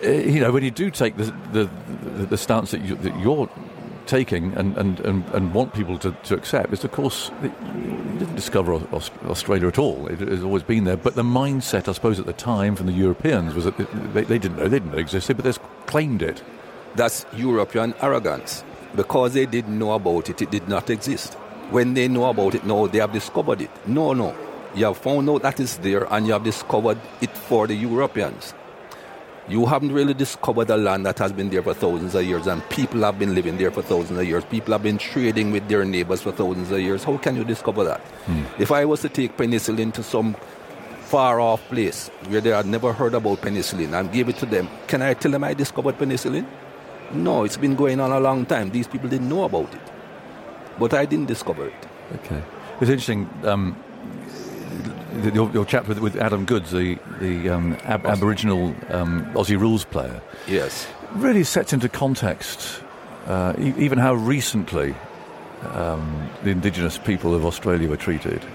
Uh, 0.04 0.10
you 0.10 0.40
know, 0.40 0.52
when 0.52 0.64
you 0.64 0.72
do 0.72 0.92
take 0.92 1.18
the 1.18 1.26
the, 1.52 1.70
the, 2.04 2.26
the 2.28 2.38
stance 2.38 2.72
that, 2.72 2.82
you, 2.82 2.96
that 2.96 3.20
you're 3.20 3.50
taking 4.08 4.54
and, 4.54 4.78
and, 4.78 5.00
and, 5.02 5.28
and 5.30 5.54
want 5.54 5.74
people 5.74 5.98
to, 6.00 6.12
to 6.12 6.36
accept 6.36 6.74
is, 6.74 6.84
of 6.84 6.92
course, 6.92 7.32
you 7.42 7.50
didn't 8.20 8.36
discover 8.36 8.74
Australia 8.94 9.68
at 9.68 9.78
all. 9.78 10.08
It 10.08 10.20
has 10.20 10.44
always 10.44 10.64
been 10.64 10.84
there. 10.84 10.98
But 10.98 11.16
the 11.16 11.24
mindset, 11.24 11.88
I 11.88 11.94
suppose, 11.94 12.20
at 12.20 12.26
the 12.26 12.34
time 12.34 12.76
from 12.76 12.88
the 12.88 12.94
Europeans 12.94 13.54
was 13.54 13.66
that 13.66 13.78
they, 14.14 14.24
they 14.24 14.38
didn't 14.38 14.58
know, 14.58 14.68
they 14.68 14.80
didn't 14.80 14.92
know 14.92 14.98
it 14.98 15.02
existed, 15.02 15.38
but 15.38 15.46
they 15.46 15.54
claimed 15.86 16.22
it. 16.22 16.44
That's 16.96 17.26
European 17.34 17.94
arrogance. 18.02 18.64
Because 18.96 19.34
they 19.34 19.46
didn't 19.46 19.78
know 19.78 19.94
about 19.94 20.30
it, 20.30 20.42
it 20.42 20.52
did 20.52 20.70
not 20.70 20.90
exist. 20.90 21.34
When 21.72 21.94
they 21.94 22.08
know 22.08 22.30
about 22.30 22.56
it 22.56 22.66
now, 22.66 22.88
they 22.88 23.00
have 23.00 23.12
discovered 23.12 23.62
it. 23.62 23.72
No, 23.88 24.14
no. 24.14 24.36
You 24.74 24.86
have 24.86 24.98
found 24.98 25.30
out 25.30 25.42
that 25.42 25.60
it's 25.60 25.76
there 25.78 26.12
and 26.14 26.28
you 26.28 26.34
have 26.34 26.44
discovered 26.44 27.00
it 27.22 27.36
for 27.38 27.68
the 27.68 27.76
Europeans 27.76 28.54
you 29.48 29.66
haven't 29.66 29.92
really 29.92 30.14
discovered 30.14 30.70
a 30.72 30.78
land 30.78 31.06
that 31.06 31.20
has 31.20 31.32
been 31.32 31.50
there 31.50 31.62
for 31.62 31.74
thousands 31.74 32.16
of 32.16 32.26
years 32.26 32.48
and 32.48 32.68
people 32.70 33.02
have 33.02 33.20
been 33.20 33.36
living 33.36 33.58
there 33.58 33.70
for 33.70 33.84
thousands 33.84 34.20
of 34.20 34.26
years. 34.26 34.44
People 34.46 34.72
have 34.72 34.82
been 34.82 34.98
trading 34.98 35.52
with 35.52 35.68
their 35.68 35.86
neighbors 35.86 36.22
for 36.24 36.32
thousands 36.32 36.72
of 36.72 36.80
years. 36.80 37.04
How 37.04 37.18
can 37.18 37.36
you 37.36 37.44
discover 37.44 37.84
that? 37.84 38.02
Hmm. 38.26 38.44
If 38.60 38.72
I 38.72 38.86
was 38.86 39.02
to 39.02 39.10
take 39.10 39.38
penicillin 39.38 39.94
to 39.94 40.04
some 40.04 40.36
far 41.02 41.40
off 41.40 41.62
place 41.70 42.10
where 42.28 42.42
they 42.42 42.50
had 42.50 42.66
never 42.66 42.92
heard 42.92 43.14
about 43.14 43.42
penicillin 43.42 43.94
and 43.94 44.12
give 44.12 44.30
it 44.30 44.38
to 44.38 44.48
them, 44.48 44.68
can 44.88 45.04
I 45.04 45.14
tell 45.14 45.32
them 45.32 45.44
I 45.44 45.54
discovered 45.54 45.98
penicillin? 46.00 46.48
No, 47.14 47.44
it's 47.44 47.58
been 47.58 47.76
going 47.76 48.00
on 48.00 48.12
a 48.12 48.20
long 48.20 48.48
time. 48.48 48.72
These 48.72 48.88
people 48.88 49.10
didn't 49.10 49.30
know 49.30 49.44
about 49.44 49.72
it. 49.74 49.82
But 50.80 50.96
I 50.96 51.06
didn't 51.06 51.28
discover 51.28 51.68
it. 51.68 51.88
Okay. 52.16 52.42
It's 52.82 52.90
interesting. 52.90 53.30
Um, 53.44 53.78
your, 55.34 55.52
your 55.52 55.66
chat 55.66 55.88
with, 55.88 56.00
with 56.00 56.16
Adam 56.16 56.46
Goodes, 56.46 56.72
the, 56.72 56.98
the 57.20 57.50
um, 57.50 57.78
ab- 57.84 58.06
Aboriginal 58.06 58.76
um, 58.90 59.26
Aussie 59.34 59.60
rules 59.60 59.86
player, 59.86 60.22
yes, 60.48 60.88
really 61.14 61.44
sets 61.44 61.74
into 61.74 61.90
context 61.90 62.82
uh, 63.28 63.54
e- 63.60 63.74
even 63.78 63.98
how 63.98 64.14
recently 64.14 64.96
um, 65.74 66.30
the 66.44 66.50
indigenous 66.50 66.98
people 66.98 67.34
of 67.34 67.46
Australia 67.46 67.90
were 67.90 67.98
treated. 67.98 68.46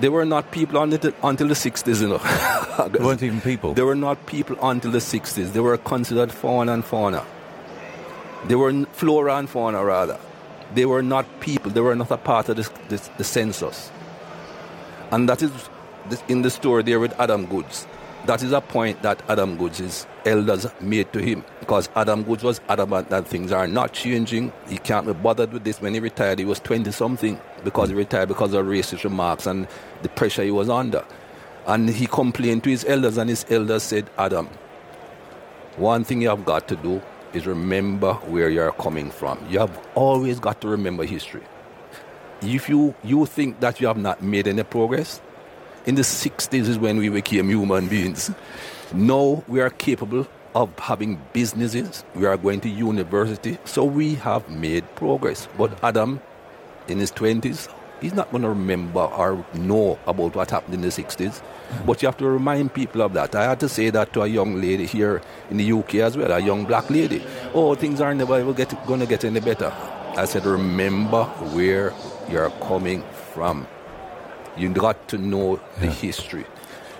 They 0.00 0.08
were 0.08 0.24
not 0.24 0.52
people 0.52 0.80
until, 0.80 1.12
until 1.24 1.48
the 1.48 1.54
60s, 1.54 2.00
you 2.00 2.08
know. 2.08 2.88
they 2.88 3.04
weren't 3.04 3.22
even 3.22 3.40
people. 3.40 3.74
They 3.74 3.82
were 3.82 3.96
not 3.96 4.26
people 4.26 4.56
until 4.62 4.92
the 4.92 4.98
60s. 4.98 5.52
They 5.52 5.60
were 5.60 5.76
considered 5.76 6.30
fauna 6.30 6.72
and 6.72 6.84
fauna. 6.84 7.26
They 8.46 8.54
were 8.54 8.84
flora 8.92 9.36
and 9.36 9.50
fauna, 9.50 9.84
rather. 9.84 10.20
They 10.74 10.86
were 10.86 11.02
not 11.02 11.40
people. 11.40 11.72
They 11.72 11.80
were 11.80 11.96
not 11.96 12.12
a 12.12 12.16
part 12.16 12.48
of 12.48 12.56
this, 12.56 12.70
this, 12.88 13.08
the 13.18 13.24
census. 13.24 13.90
And 15.10 15.28
that 15.28 15.42
is 15.42 15.50
in 16.28 16.42
the 16.42 16.50
story 16.50 16.82
there 16.82 17.00
with 17.00 17.18
Adam 17.20 17.46
Goodes. 17.46 17.86
That 18.26 18.42
is 18.42 18.52
a 18.52 18.60
point 18.60 19.00
that 19.02 19.22
Adam 19.28 19.56
Goodes' 19.56 20.06
elders 20.26 20.66
made 20.80 21.12
to 21.12 21.20
him 21.20 21.44
because 21.60 21.88
Adam 21.94 22.24
Goodes 22.24 22.42
was 22.42 22.60
adamant 22.68 23.08
that 23.10 23.26
things 23.26 23.52
are 23.52 23.66
not 23.66 23.92
changing. 23.92 24.52
He 24.68 24.76
can't 24.76 25.06
be 25.06 25.14
bothered 25.14 25.52
with 25.52 25.64
this. 25.64 25.80
When 25.80 25.94
he 25.94 26.00
retired, 26.00 26.38
he 26.38 26.44
was 26.44 26.60
20 26.60 26.90
something 26.92 27.40
because 27.64 27.88
he 27.88 27.94
retired 27.94 28.28
because 28.28 28.52
of 28.52 28.66
racist 28.66 29.04
remarks 29.04 29.46
and 29.46 29.66
the 30.02 30.08
pressure 30.10 30.42
he 30.42 30.50
was 30.50 30.68
under. 30.68 31.04
And 31.66 31.88
he 31.88 32.06
complained 32.06 32.64
to 32.64 32.70
his 32.70 32.84
elders, 32.86 33.18
and 33.18 33.28
his 33.30 33.44
elders 33.50 33.82
said, 33.82 34.10
Adam, 34.18 34.48
one 35.76 36.02
thing 36.02 36.22
you 36.22 36.28
have 36.28 36.44
got 36.44 36.66
to 36.68 36.76
do 36.76 37.00
is 37.32 37.46
remember 37.46 38.14
where 38.14 38.48
you're 38.48 38.72
coming 38.72 39.10
from. 39.10 39.38
You 39.48 39.60
have 39.60 39.86
always 39.94 40.40
got 40.40 40.60
to 40.62 40.68
remember 40.68 41.04
history. 41.04 41.42
If 42.40 42.68
you, 42.68 42.94
you 43.04 43.26
think 43.26 43.60
that 43.60 43.80
you 43.80 43.86
have 43.86 43.98
not 43.98 44.22
made 44.22 44.48
any 44.48 44.62
progress, 44.62 45.20
in 45.88 45.94
the 45.94 46.02
60s 46.02 46.68
is 46.68 46.78
when 46.78 46.98
we 46.98 47.08
became 47.08 47.48
human 47.48 47.88
beings. 47.88 48.30
Now 48.92 49.42
we 49.48 49.62
are 49.62 49.70
capable 49.70 50.26
of 50.54 50.78
having 50.78 51.18
businesses. 51.32 52.04
We 52.14 52.26
are 52.26 52.36
going 52.36 52.60
to 52.60 52.68
university. 52.68 53.56
So 53.64 53.84
we 53.84 54.16
have 54.16 54.50
made 54.50 54.84
progress. 54.96 55.48
But 55.56 55.82
Adam, 55.82 56.20
in 56.88 56.98
his 56.98 57.10
20s, 57.12 57.72
he's 58.02 58.12
not 58.12 58.30
going 58.30 58.42
to 58.42 58.50
remember 58.50 59.00
or 59.00 59.42
know 59.54 59.98
about 60.06 60.36
what 60.36 60.50
happened 60.50 60.74
in 60.74 60.82
the 60.82 60.88
60s. 60.88 61.40
But 61.86 62.02
you 62.02 62.08
have 62.08 62.18
to 62.18 62.26
remind 62.26 62.74
people 62.74 63.00
of 63.00 63.14
that. 63.14 63.34
I 63.34 63.44
had 63.44 63.60
to 63.60 63.68
say 63.70 63.88
that 63.88 64.12
to 64.12 64.20
a 64.20 64.26
young 64.26 64.60
lady 64.60 64.84
here 64.84 65.22
in 65.48 65.56
the 65.56 65.72
UK 65.72 65.94
as 65.96 66.18
well, 66.18 66.30
a 66.30 66.38
young 66.38 66.66
black 66.66 66.90
lady. 66.90 67.24
Oh, 67.54 67.74
things 67.74 68.02
are 68.02 68.12
never 68.12 68.42
going 68.42 69.00
to 69.00 69.06
get 69.06 69.24
any 69.24 69.40
better. 69.40 69.72
I 70.18 70.26
said, 70.26 70.44
remember 70.44 71.24
where 71.54 71.94
you're 72.28 72.50
coming 72.60 73.02
from. 73.32 73.66
You 74.58 74.68
got 74.70 75.08
to 75.08 75.18
know 75.18 75.60
the 75.80 75.86
history. 75.86 76.44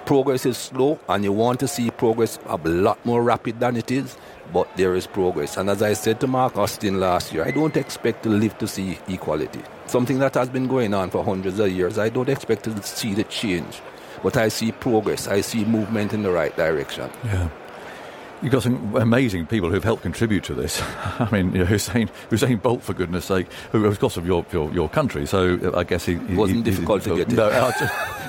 Progress 0.06 0.46
is 0.46 0.56
slow, 0.56 0.98
and 1.08 1.22
you 1.24 1.32
want 1.32 1.60
to 1.60 1.68
see 1.68 1.90
progress 1.90 2.38
a 2.46 2.56
lot 2.56 3.04
more 3.04 3.22
rapid 3.22 3.60
than 3.60 3.76
it 3.76 3.90
is, 3.90 4.16
but 4.52 4.66
there 4.76 4.94
is 4.94 5.06
progress. 5.06 5.56
And 5.58 5.68
as 5.68 5.82
I 5.82 5.92
said 5.92 6.20
to 6.20 6.26
Mark 6.26 6.56
Austin 6.56 6.98
last 6.98 7.32
year, 7.32 7.44
I 7.44 7.50
don't 7.50 7.76
expect 7.76 8.22
to 8.22 8.30
live 8.30 8.56
to 8.58 8.66
see 8.66 8.98
equality. 9.08 9.60
Something 9.86 10.18
that 10.20 10.34
has 10.34 10.48
been 10.48 10.66
going 10.66 10.94
on 10.94 11.10
for 11.10 11.22
hundreds 11.24 11.58
of 11.58 11.70
years, 11.70 11.98
I 11.98 12.08
don't 12.08 12.28
expect 12.28 12.64
to 12.64 12.82
see 12.82 13.12
the 13.12 13.24
change. 13.24 13.82
But 14.22 14.36
I 14.36 14.48
see 14.48 14.72
progress, 14.72 15.28
I 15.28 15.42
see 15.42 15.64
movement 15.64 16.12
in 16.12 16.22
the 16.22 16.30
right 16.30 16.56
direction. 16.56 17.10
Yeah. 17.24 17.48
You've 18.40 18.52
got 18.52 18.62
some 18.62 18.94
amazing 18.94 19.46
people 19.46 19.68
who've 19.68 19.82
helped 19.82 20.02
contribute 20.02 20.44
to 20.44 20.54
this. 20.54 20.80
I 21.18 21.28
mean, 21.32 21.52
you 21.52 21.58
know, 21.58 21.66
Usain, 21.66 22.08
Usain 22.30 22.62
Bolt, 22.62 22.82
for 22.82 22.94
goodness 22.94 23.24
sake, 23.24 23.50
who, 23.72 23.84
of 23.84 23.98
course, 23.98 24.16
of 24.16 24.26
your, 24.26 24.46
your, 24.52 24.72
your 24.72 24.88
country, 24.88 25.26
so 25.26 25.58
uh, 25.60 25.76
I 25.76 25.82
guess 25.82 26.06
he... 26.06 26.14
he 26.18 26.34
Wasn't 26.36 26.58
he- 26.58 26.70
difficult 26.70 27.02
to 27.04 27.16
get. 27.16 27.28
No, 27.38 27.72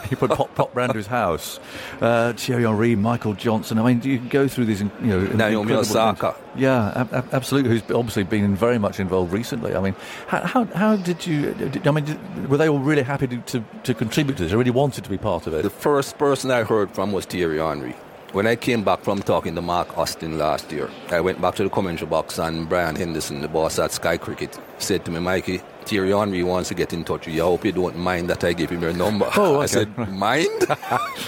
he 0.10 0.16
put 0.16 0.32
pop, 0.32 0.56
pop 0.56 0.75
round 0.75 0.92
to 0.94 0.98
his 0.98 1.06
house. 1.06 1.60
Uh, 2.01 2.34
Thierry 2.34 2.63
Henry, 2.63 2.96
Michael 2.96 3.34
Johnson, 3.36 3.78
I 3.78 3.84
mean, 3.84 4.01
you 4.01 4.18
can 4.18 4.28
go 4.30 4.48
through 4.48 4.66
these, 4.66 4.82
you 4.82 4.89
know... 5.01 5.20
Naomi 5.20 5.74
Osaka. 5.74 6.32
things. 6.32 6.46
Yeah, 6.62 6.92
ab- 6.96 7.13
ab- 7.13 7.30
absolutely, 7.32 7.70
who's 7.72 7.84
obviously 7.92 8.24
been 8.24 8.56
very 8.56 8.80
much 8.80 9.00
involved 9.00 9.32
recently. 9.32 9.75
I 9.75 9.80
mean, 9.82 9.96
how, 10.28 10.39
how, 10.42 10.66
how 10.66 10.96
did 10.96 11.28
you... 11.28 11.54
Did, 11.54 11.88
I 11.88 11.92
mean, 11.92 12.06
did, 12.06 12.50
were 12.50 12.58
they 12.58 12.68
all 12.68 12.80
really 12.80 13.04
happy 13.04 13.28
to, 13.28 13.38
to, 13.38 13.63
to 13.84 13.94
contribute 13.94 14.38
to 14.38 14.44
this? 14.44 14.51
They 14.51 14.58
really 14.58 14.72
wanted 14.72 15.04
to 15.04 15.10
be 15.12 15.20
part 15.20 15.46
of 15.46 15.54
it? 15.54 15.62
The 15.62 15.70
first 15.70 16.18
person 16.18 16.50
I 16.50 16.63
heard 16.63 16.89
from 16.89 17.12
was 17.12 17.25
Thierry 17.25 17.60
Henry. 17.60 17.96
When 18.32 18.46
I 18.46 18.56
came 18.56 18.84
back 18.84 19.02
from 19.02 19.24
talking 19.24 19.56
to 19.56 19.62
Mark 19.62 19.98
Austin 19.98 20.38
last 20.38 20.72
year, 20.72 20.88
I 21.10 21.20
went 21.20 21.42
back 21.42 21.56
to 21.56 21.64
the 21.64 21.70
commentary 21.70 22.08
box 22.08 22.38
and 22.38 22.70
Brian 22.70 22.96
Henderson, 22.96 23.42
the 23.42 23.48
boss 23.48 23.80
at 23.80 23.92
Sky 23.92 24.18
Cricket, 24.18 24.56
said 24.78 25.04
to 25.06 25.12
me, 25.12 25.20
Mikey, 25.20 25.62
Thierry 25.86 26.12
Henry 26.12 26.44
wants 26.44 26.70
to 26.70 26.76
get 26.76 26.94
in 26.94 27.04
touch 27.04 27.26
with 27.26 27.34
you. 27.36 27.42
I 27.42 27.46
hope 27.46 27.66
you 27.66 27.72
don't 27.72 27.98
mind 27.98 28.30
that 28.30 28.44
I 28.44 28.54
give 28.54 28.70
him 28.70 28.84
your 28.84 28.94
number. 28.94 29.28
Oh, 29.36 29.60
I 29.62 29.66
said, 29.66 29.98
mind? 30.10 30.48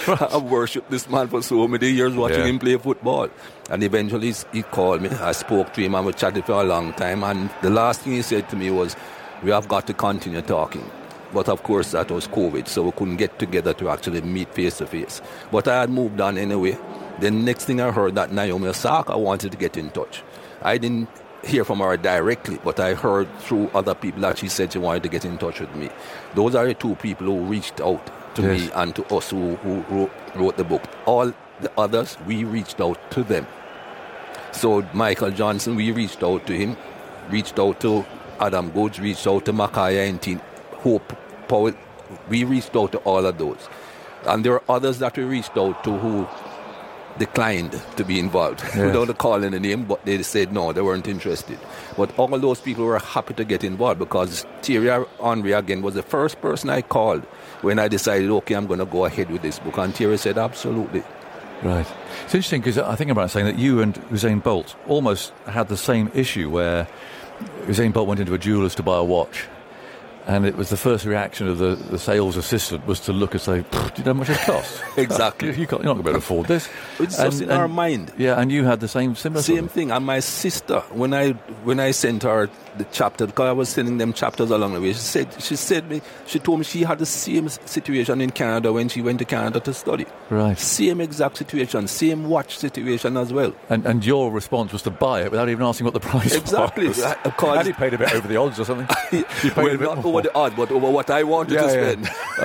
I've 0.07 0.43
worshipped 0.43 0.91
this 0.91 1.09
man 1.09 1.27
for 1.27 1.41
so 1.41 1.67
many 1.67 1.89
years 1.89 2.13
watching 2.13 2.39
Yeah. 2.41 2.45
him 2.45 2.59
play 2.59 2.77
football. 2.77 3.29
And 3.71 3.81
eventually 3.83 4.33
he 4.53 4.61
called 4.61 5.01
me. 5.01 5.09
I 5.09 5.31
spoke 5.31 5.73
to 5.73 5.81
him 5.81 5.95
and 5.95 6.05
we 6.05 6.13
chatted 6.13 6.45
for 6.45 6.61
a 6.61 6.63
long 6.63 6.93
time. 6.93 7.23
And 7.23 7.49
the 7.63 7.71
last 7.71 8.01
thing 8.01 8.13
he 8.13 8.21
said 8.21 8.47
to 8.49 8.55
me 8.55 8.69
was, 8.69 8.95
we 9.41 9.49
have 9.49 9.67
got 9.67 9.87
to 9.87 9.93
continue 9.95 10.41
talking. 10.43 10.87
But 11.33 11.47
of 11.49 11.63
course, 11.63 11.91
that 11.91 12.11
was 12.11 12.27
COVID, 12.27 12.67
so 12.67 12.83
we 12.83 12.91
couldn't 12.91 13.17
get 13.17 13.39
together 13.39 13.73
to 13.75 13.89
actually 13.89 14.21
meet 14.21 14.53
face 14.53 14.77
to 14.79 14.85
face. 14.85 15.21
But 15.51 15.67
I 15.67 15.81
had 15.81 15.89
moved 15.89 16.19
on 16.19 16.37
anyway. 16.37 16.77
The 17.19 17.31
next 17.31 17.65
thing 17.65 17.79
I 17.79 17.91
heard 17.91 18.15
that 18.15 18.31
Naomi 18.31 18.67
Osaka 18.67 19.17
wanted 19.17 19.51
to 19.51 19.57
get 19.57 19.77
in 19.77 19.91
touch. 19.91 20.23
I 20.61 20.77
didn't 20.77 21.07
hear 21.43 21.63
from 21.63 21.79
her 21.79 21.95
directly, 21.97 22.59
but 22.63 22.79
I 22.79 22.93
heard 22.93 23.27
through 23.39 23.69
other 23.73 23.95
people 23.95 24.21
that 24.21 24.37
she 24.39 24.47
said 24.47 24.73
she 24.73 24.79
wanted 24.79 25.03
to 25.03 25.09
get 25.09 25.23
in 25.25 25.37
touch 25.37 25.59
with 25.59 25.73
me. 25.75 25.89
Those 26.35 26.53
are 26.55 26.65
the 26.65 26.73
two 26.73 26.95
people 26.95 27.27
who 27.27 27.39
reached 27.45 27.79
out 27.81 28.11
to 28.35 28.41
Yes. 28.41 28.61
me 28.61 28.71
and 28.75 28.95
to 28.95 29.05
us 29.15 29.29
who, 29.29 29.55
who 29.57 29.83
wrote, 29.89 30.11
wrote 30.35 30.57
the 30.57 30.63
book. 30.63 30.83
All 31.05 31.33
the 31.61 31.71
others, 31.77 32.17
we 32.25 32.43
reached 32.43 32.79
out 32.81 32.99
to 33.11 33.23
them. 33.23 33.47
So 34.51 34.85
Michael 34.93 35.31
Johnson, 35.31 35.75
we 35.75 35.91
reached 35.91 36.23
out 36.23 36.45
to 36.47 36.53
him, 36.53 36.75
reached 37.29 37.57
out 37.59 37.79
to 37.81 38.05
Adam 38.39 38.69
Goodes, 38.71 38.99
reached 38.99 39.27
out 39.27 39.45
to 39.45 39.53
Makhaya 39.53 40.11
Ntini, 40.17 40.41
Hope 40.81 41.15
Powell. 41.47 41.73
We 42.29 42.43
reached 42.43 42.75
out 42.75 42.91
to 42.91 42.97
all 42.99 43.25
of 43.25 43.37
those. 43.37 43.69
And 44.25 44.45
there 44.45 44.53
are 44.53 44.63
others 44.69 44.99
that 44.99 45.17
we 45.17 45.23
reached 45.23 45.57
out 45.57 45.83
to 45.83 45.97
who 45.97 46.27
declined 47.17 47.81
to 47.97 48.03
be 48.03 48.19
involved 48.19 48.63
without 48.75 49.17
calling 49.17 49.53
a 49.53 49.59
name, 49.59 49.85
but 49.85 50.03
they 50.05 50.21
said 50.23 50.53
no, 50.53 50.71
they 50.71 50.81
weren't 50.81 51.07
interested. 51.07 51.59
But 51.97 52.17
all 52.17 52.27
those 52.39 52.61
people 52.61 52.85
were 52.85 52.99
happy 52.99 53.33
to 53.35 53.43
get 53.43 53.63
involved 53.63 53.99
because 53.99 54.45
Thierry 54.61 55.05
Henry 55.21 55.51
again 55.51 55.81
was 55.81 55.95
the 55.95 56.03
first 56.03 56.41
person 56.41 56.69
I 56.69 56.81
called 56.81 57.23
when 57.61 57.79
I 57.79 57.87
decided, 57.87 58.29
okay, 58.29 58.55
I'm 58.55 58.67
going 58.67 58.79
to 58.79 58.85
go 58.85 59.05
ahead 59.05 59.29
with 59.29 59.41
this 59.41 59.59
book. 59.59 59.77
And 59.77 59.93
Thierry 59.93 60.17
said, 60.17 60.37
absolutely. 60.37 61.03
Right. 61.63 61.85
It's 62.25 62.33
interesting 62.33 62.61
because 62.61 62.77
I 62.77 62.95
think 62.95 63.15
right 63.15 63.29
saying 63.29 63.45
that 63.45 63.59
you 63.59 63.81
and 63.81 63.93
Usain 64.09 64.41
Bolt 64.41 64.75
almost 64.87 65.31
had 65.45 65.67
the 65.67 65.77
same 65.77 66.11
issue 66.15 66.49
where 66.49 66.87
Usain 67.65 67.93
Bolt 67.93 68.07
went 68.07 68.19
into 68.19 68.33
a 68.33 68.39
jeweler's 68.39 68.73
to 68.75 68.83
buy 68.83 68.97
a 68.97 69.03
watch. 69.03 69.45
And 70.31 70.45
it 70.45 70.55
was 70.55 70.69
the 70.69 70.77
first 70.77 71.03
reaction 71.05 71.47
of 71.49 71.57
the, 71.57 71.75
the 71.75 71.99
sales 71.99 72.37
assistant 72.37 72.87
was 72.87 72.99
to 73.01 73.11
look 73.13 73.33
and 73.33 73.41
say, 73.41 73.65
"Do 73.71 73.77
you 73.97 74.03
know 74.05 74.13
how 74.13 74.19
much 74.19 74.29
it 74.29 74.37
costs? 74.39 74.81
Exactly. 74.97 75.49
you, 75.49 75.53
you 75.55 75.67
can't, 75.67 75.83
you're 75.83 75.93
not 75.93 76.01
going 76.01 76.03
to 76.03 76.03
be 76.03 76.09
able 76.11 76.19
to 76.19 76.25
afford 76.25 76.47
this." 76.47 76.69
It's 76.99 77.19
And- 77.19 77.31
just 77.31 77.41
in 77.43 77.49
and- 77.51 77.59
our 77.59 77.67
mind. 77.67 78.13
Yeah, 78.17 78.39
and 78.39 78.49
you 78.51 78.63
had 78.63 78.79
the 78.79 78.87
same 78.87 79.15
similar. 79.15 79.41
Same 79.41 79.67
thing. 79.67 79.91
And 79.91 80.05
my 80.05 80.21
sister, 80.21 80.79
when 80.91 81.13
I 81.13 81.31
when 81.65 81.79
I 81.81 81.91
sent 81.91 82.23
her 82.23 82.49
the 82.77 82.85
chapter, 82.91 83.25
because 83.27 83.47
I 83.47 83.51
was 83.51 83.69
sending 83.69 83.97
them 83.97 84.13
chapters 84.13 84.49
along 84.51 84.73
the 84.73 84.81
way, 84.81 84.93
she 84.93 84.99
said 84.99 85.27
she 85.41 85.55
said 85.55 85.89
me 85.89 86.01
she 86.25 86.39
told 86.39 86.59
me 86.59 86.65
she 86.65 86.83
had 86.83 86.99
the 86.99 87.05
same 87.05 87.49
situation 87.49 88.21
in 88.21 88.29
Canada 88.31 88.71
when 88.73 88.87
she 88.89 89.01
went 89.01 89.19
to 89.19 89.25
Canada 89.25 89.59
to 89.61 89.73
study. 89.73 90.05
Right. 90.29 90.57
Same 90.57 91.01
exact 91.01 91.37
situation, 91.37 91.87
same 91.87 92.29
watch 92.29 92.57
situation 92.57 93.17
as 93.17 93.33
well. 93.33 93.53
And, 93.69 93.85
and 93.85 94.05
your 94.05 94.31
response 94.31 94.71
was 94.73 94.81
to 94.83 94.91
buy 94.91 95.21
it 95.23 95.31
without 95.31 95.49
even 95.49 95.63
asking 95.65 95.85
what 95.85 95.93
the 95.93 95.99
price 96.11 96.35
Exactly. 96.35 96.87
was. 96.87 96.97
Exactly. 96.97 97.31
because- 97.31 97.57
and 97.59 97.67
you 97.67 97.73
paid 97.73 97.93
a 97.93 97.97
bit 97.97 98.13
over 98.13 98.27
the 98.27 98.37
odds 98.37 98.59
or 98.59 98.65
something. 98.65 98.87
You 99.11 99.51
paid 99.51 99.55
well, 99.57 99.67
a 99.67 99.77
bit 99.77 99.81
not 99.81 99.97
more. 99.97 100.07
over 100.07 100.21
the 100.21 100.35
odds, 100.35 100.55
but 100.55 100.71
over 100.71 100.89
what 100.89 101.09
I 101.09 101.23
wanted 101.23 101.55
Yeah, 101.55 101.61
to 101.61 101.67
yeah. 101.67 101.91
spend. 101.91 102.09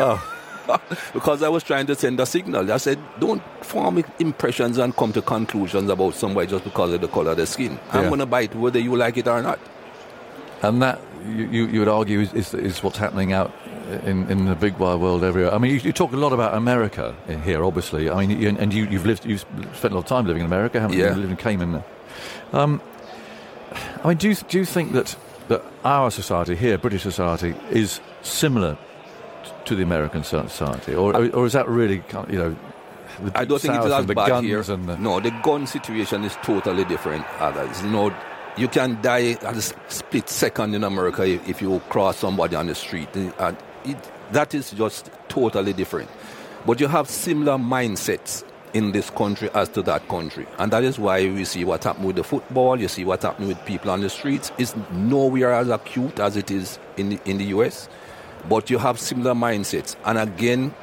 Oh, 0.68 0.80
because 1.14 1.45
I 1.45 1.49
was 1.49 1.62
trying 1.62 1.87
to 1.87 1.95
send 1.95 2.18
a 2.18 2.26
signal. 2.26 2.73
I 2.73 2.76
said, 2.78 2.99
don't 3.21 3.40
form 3.64 4.02
impressions 4.18 4.78
and 4.78 4.97
come 4.97 5.12
to 5.12 5.23
conclusions 5.23 5.88
about 5.88 6.14
somebody 6.14 6.49
just 6.49 6.64
because 6.64 6.92
of 6.92 7.00
the 7.00 7.06
color 7.06 7.30
of 7.30 7.37
their 7.37 7.47
skin. 7.47 7.78
I'm 7.92 8.02
Yeah. 8.02 8.09
going 8.09 8.18
to 8.18 8.26
buy 8.26 8.40
it 8.42 8.54
whether 8.56 8.80
you 8.80 8.97
like 8.97 9.16
it 9.16 9.28
or 9.28 9.40
not. 9.42 9.61
And 10.63 10.83
that 10.83 11.01
you, 11.27 11.67
you, 11.67 11.79
would 11.81 11.89
argue 11.89 12.21
is, 12.21 12.33
is, 12.35 12.55
is 12.55 12.83
what's 12.83 12.99
happening 12.99 13.33
out 13.33 13.53
in, 14.05 14.29
in 14.31 14.47
the 14.47 14.55
big 14.55 14.79
wide 14.79 15.01
world 15.01 15.25
everywhere. 15.25 15.53
I 15.55 15.59
mean, 15.59 15.73
you, 15.73 15.81
you 15.81 15.93
talk 15.93 16.13
a 16.13 16.17
lot 16.17 16.33
about 16.33 16.55
America 16.55 17.15
in 17.29 17.43
here, 17.43 17.65
obviously. 17.65 18.09
I 18.11 18.27
mean, 18.27 18.41
you, 18.41 18.49
and 18.49 18.73
you, 18.73 18.87
you've 18.87 19.07
lived, 19.07 19.25
you've 19.25 19.45
spent 19.75 19.93
a 19.93 19.97
lot 19.97 20.05
of 20.05 20.07
time 20.07 20.27
living 20.27 20.41
in 20.41 20.47
America, 20.47 20.81
haven't 20.81 20.97
Yeah. 20.99 21.11
you? 21.11 21.15
You 21.17 21.21
live 21.23 21.31
in 21.31 21.37
Cayman. 21.37 21.83
Um, 22.53 22.81
I 24.05 24.09
mean, 24.09 24.17
do 24.17 24.29
you, 24.29 24.35
do 24.35 24.59
you 24.59 24.65
think 24.65 24.93
that 24.93 25.17
that 25.49 25.63
our 25.85 26.11
society 26.11 26.57
here, 26.57 26.77
British 26.79 27.03
society, 27.03 27.55
is 27.71 28.01
similar 28.23 28.77
to 29.65 29.77
the 29.77 29.83
American 29.83 30.25
society, 30.25 30.95
or 30.95 31.15
or 31.15 31.47
is 31.47 31.53
that 31.53 31.69
really 31.69 32.03
you 32.29 32.39
know? 32.39 32.57
The 33.23 33.39
I 33.39 33.45
don't 33.45 33.61
think 33.61 33.75
South 33.75 33.85
it 33.85 33.89
is 33.89 33.93
as 33.95 34.07
bad 34.07 34.45
here. 34.45 34.63
the, 34.63 34.97
No, 34.99 35.21
the 35.21 35.31
gun 35.43 35.67
situation 35.67 36.25
is 36.25 36.37
totally 36.43 36.85
different. 36.85 37.25
Others, 37.41 37.83
you 37.83 37.91
know, 37.91 38.15
you 38.57 38.69
can 38.69 39.01
die 39.03 39.33
at 39.33 39.57
a 39.57 39.63
split 39.63 40.29
second 40.29 40.75
in 40.75 40.85
America 40.85 41.25
if, 41.25 41.49
if 41.49 41.63
you 41.63 41.81
cross 41.89 42.17
somebody 42.17 42.57
on 42.57 42.67
the 42.67 42.75
street, 42.75 43.09
eh, 43.15 43.31
and 43.39 43.57
it, 43.85 43.97
that 44.33 44.55
is 44.55 44.71
just 44.73 45.11
totally 45.29 45.73
different. 45.73 46.09
But 46.65 46.81
you 46.81 46.89
have 46.89 47.09
similar 47.09 47.59
mindsets 47.59 48.45
in 48.73 48.93
this 48.93 49.11
country 49.11 49.51
as 49.55 49.69
to 49.71 49.83
that 49.83 50.09
country, 50.09 50.47
and 50.59 50.73
that 50.73 50.85
is 50.85 50.99
why 50.99 51.21
we 51.29 51.45
see 51.45 51.65
what 51.65 51.85
happened 51.85 52.07
with 52.07 52.17
the 52.17 52.25
football. 52.25 52.81
You 52.81 52.89
see 52.89 53.05
what 53.05 53.23
happened 53.23 53.49
with 53.49 53.65
people 53.67 53.91
on 53.91 54.01
the 54.01 54.11
streets. 54.11 54.51
It's 54.59 54.75
nowhere 54.93 55.53
as 55.53 55.69
acute 55.69 56.19
as 56.19 56.37
it 56.37 56.51
is 56.51 56.79
in 56.97 57.11
the, 57.11 57.21
in 57.25 57.39
the 57.39 57.45
US, 57.47 57.89
but 58.49 58.71
you 58.71 58.79
have 58.79 58.99
similar 58.99 59.35
mindsets, 59.35 59.97
and 60.05 60.19
again. 60.19 60.75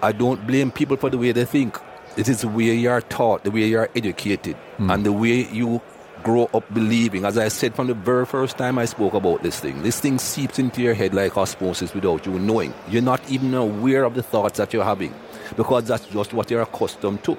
I 0.00 0.12
don't 0.12 0.46
blame 0.46 0.70
people 0.70 0.96
for 0.96 1.10
the 1.10 1.18
way 1.18 1.32
they 1.32 1.44
think. 1.44 1.76
It 2.16 2.28
is 2.28 2.42
the 2.42 2.48
way 2.48 2.72
you 2.72 2.88
are 2.88 3.00
taught, 3.00 3.42
the 3.42 3.50
way 3.50 3.66
you 3.66 3.80
are 3.80 3.90
educated, 3.96 4.54
hmm. 4.76 4.90
and 4.90 5.04
the 5.04 5.12
way 5.12 5.48
you 5.48 5.82
grow 6.22 6.48
up 6.54 6.72
believing. 6.72 7.24
As 7.24 7.38
I 7.38 7.48
said 7.48 7.74
from 7.74 7.86
the 7.86 7.94
very 7.94 8.26
first 8.26 8.58
time 8.58 8.78
I 8.78 8.84
spoke 8.84 9.14
about 9.14 9.42
this 9.42 9.60
thing, 9.60 9.82
this 9.82 10.00
thing 10.00 10.18
seeps 10.18 10.58
into 10.58 10.82
your 10.82 10.94
head 10.94 11.14
like 11.14 11.36
osmosis 11.36 11.94
without 11.94 12.26
you 12.26 12.38
knowing. 12.38 12.74
You're 12.88 13.02
not 13.02 13.20
even 13.30 13.54
aware 13.54 14.04
of 14.04 14.14
the 14.14 14.22
thoughts 14.22 14.58
that 14.58 14.72
you're 14.72 14.84
having 14.84 15.14
because 15.56 15.84
that's 15.84 16.06
just 16.06 16.32
what 16.32 16.50
you're 16.50 16.62
accustomed 16.62 17.24
to. 17.24 17.36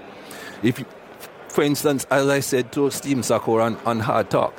If, 0.64 0.84
for 1.48 1.64
instance, 1.64 2.06
as 2.10 2.28
I 2.28 2.40
said 2.40 2.72
to 2.74 2.90
Stephen 2.92 3.24
Sackur 3.24 3.64
on, 3.64 3.78
on 3.86 4.00
Hard 4.00 4.30
Talk, 4.30 4.54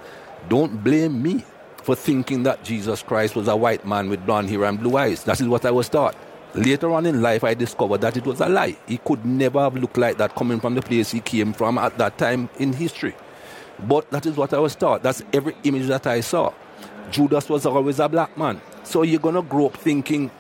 don't 0.49 0.83
blame 0.83 1.23
me 1.23 1.45
for 1.83 1.95
thinking 1.95 2.43
that 2.45 2.63
Jesus 2.65 3.03
Christ 3.03 3.35
was 3.37 3.49
a 3.49 3.57
white 3.57 3.87
man 3.87 4.09
with 4.09 4.25
blonde 4.27 4.51
hair 4.51 4.65
and 4.65 4.79
blue 4.79 4.97
eyes. 4.97 5.25
That 5.25 5.41
is 5.41 5.49
what 5.49 5.65
I 5.65 5.71
was 5.71 5.89
taught. 5.89 6.17
Later 6.55 6.91
on 6.91 7.07
in 7.07 7.23
life, 7.23 7.45
I 7.45 7.55
discovered 7.55 8.01
that 8.01 8.17
it 8.17 8.27
was 8.27 8.41
a 8.41 8.49
lie. 8.49 8.77
He 8.87 8.99
could 8.99 9.25
never 9.25 9.61
have 9.61 9.77
looked 9.77 9.97
like 9.97 10.19
that 10.19 10.35
coming 10.35 10.59
from 10.59 10.75
the 10.75 10.83
place 10.83 11.13
he 11.13 11.21
came 11.21 11.53
from 11.53 11.79
at 11.79 11.97
that 11.99 12.19
time 12.19 12.49
in 12.59 12.73
history. 12.73 13.15
But 13.87 14.11
that 14.11 14.27
is 14.27 14.37
what 14.37 14.53
I 14.53 14.59
was 14.59 14.75
taught. 14.75 15.03
That's 15.03 15.23
every 15.33 15.57
image 15.65 15.87
that 15.89 16.07
I 16.07 16.21
saw. 16.21 16.53
Judas 17.11 17.49
was 17.49 17.67
always 17.67 17.99
a 17.99 18.09
black 18.09 18.37
man. 18.37 18.61
So 18.85 19.03
you're 19.03 19.21
going 19.21 19.35
to 19.35 19.43
grow 19.43 19.67
up 19.67 19.77
thinking, 19.77 20.31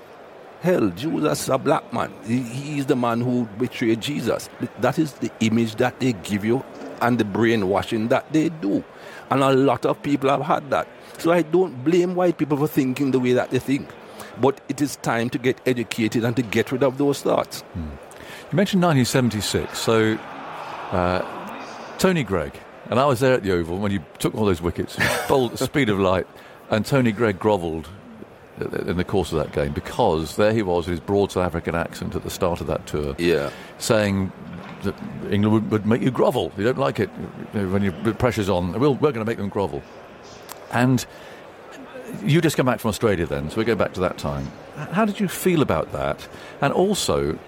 hell, 0.61 0.90
Judas 0.90 1.42
is 1.42 1.49
a 1.49 1.59
black 1.59 1.92
man. 1.92 2.12
He, 2.25 2.78
is 2.78 2.87
the 2.87 2.97
man 2.97 3.20
who 3.20 3.47
betrayed 3.59 4.00
Jesus. 4.00 4.49
That 4.80 4.99
is 4.99 5.14
the 5.14 5.30
image 5.40 5.76
that 5.76 5.99
they 6.00 6.12
give 6.12 6.44
you 6.44 6.64
and 7.00 7.18
the 7.18 7.25
brainwashing 7.25 8.09
that 8.09 8.32
they 8.32 8.49
do. 8.49 8.85
And 9.30 9.42
a 9.42 9.52
lot 9.52 9.87
of 9.87 10.02
people 10.02 10.28
have 10.30 10.42
had 10.42 10.70
that. 10.70 10.88
So 11.18 11.32
I 11.32 11.42
don't 11.42 11.85
blame 11.85 12.14
white 12.14 12.38
people 12.38 12.56
for 12.59 12.68
thinking 12.68 13.11
the 13.11 13.20
way 13.20 13.32
that 13.32 13.50
they 13.50 13.59
think. 13.59 13.88
But 14.40 14.61
it 14.68 14.80
is 14.80 14.97
time 14.97 15.30
to 15.30 15.38
get 15.38 15.61
educated 15.66 16.25
and 16.25 16.37
to 16.37 16.42
get 16.42 16.73
rid 16.73 16.82
of 16.82 16.99
those 16.99 17.23
thoughts. 17.23 17.62
You 17.75 18.56
mentioned 18.56 18.82
1976, 18.82 19.78
so 19.78 20.18
uh, 20.90 21.23
Tony 21.99 22.25
Greig, 22.25 22.52
and 22.90 23.00
I 23.00 23.06
was 23.06 23.20
there 23.20 23.32
at 23.35 23.42
the 23.42 23.52
Oval 23.52 23.78
when 23.78 23.92
you 23.92 24.04
took 24.18 24.35
all 24.35 24.44
those 24.44 24.61
wickets, 24.61 24.97
the 25.28 25.56
speed 25.56 25.88
of 25.88 25.99
light, 25.99 26.26
and 26.68 26.85
Tony 26.85 27.12
Greig 27.12 27.38
grovelled 27.38 27.88
in 28.87 28.99
the 28.99 29.04
course 29.04 29.32
of 29.32 29.38
that 29.38 29.52
game 29.52 29.73
because 29.73 30.37
there 30.37 30.52
he 30.52 30.61
was 30.62 30.87
with 30.87 30.99
his 30.99 31.00
broad 31.00 31.32
South 31.32 31.47
African 31.47 31.75
accent 31.75 32.14
at 32.14 32.23
the 32.25 32.30
start 32.30 32.61
of 32.61 32.66
that 32.66 32.87
tour, 32.87 33.14
Yeah. 33.16 33.49
saying 33.78 34.30
that 34.82 34.94
England 35.30 35.52
would, 35.52 35.70
would 35.70 35.87
make 35.87 36.02
you 36.02 36.11
grovel. 36.11 36.52
You 36.59 36.64
don't 36.64 36.78
like 36.78 37.00
it 37.00 37.09
when 37.52 37.82
your 37.82 37.92
the 38.02 38.12
pressure's 38.14 38.49
on. 38.50 38.78
We'll, 38.78 38.94
we're 38.94 39.12
going 39.12 39.25
to 39.25 39.30
make 39.30 39.38
them 39.38 39.49
grovel. 39.49 39.82
And 40.73 41.04
you 42.23 42.40
just 42.40 42.56
come 42.56 42.66
back 42.66 42.80
from 42.80 42.88
Australia 42.90 43.25
then, 43.26 43.50
so 43.50 43.56
we 43.56 43.64
go 43.64 43.75
back 43.75 43.94
to 43.94 44.00
that 44.00 44.18
time. 44.18 44.50
How 44.92 45.04
did 45.04 45.20
you 45.20 45.28
feel 45.28 45.62
about 45.62 45.92
that? 45.92 46.28
And 46.61 46.73
also, 46.73 47.38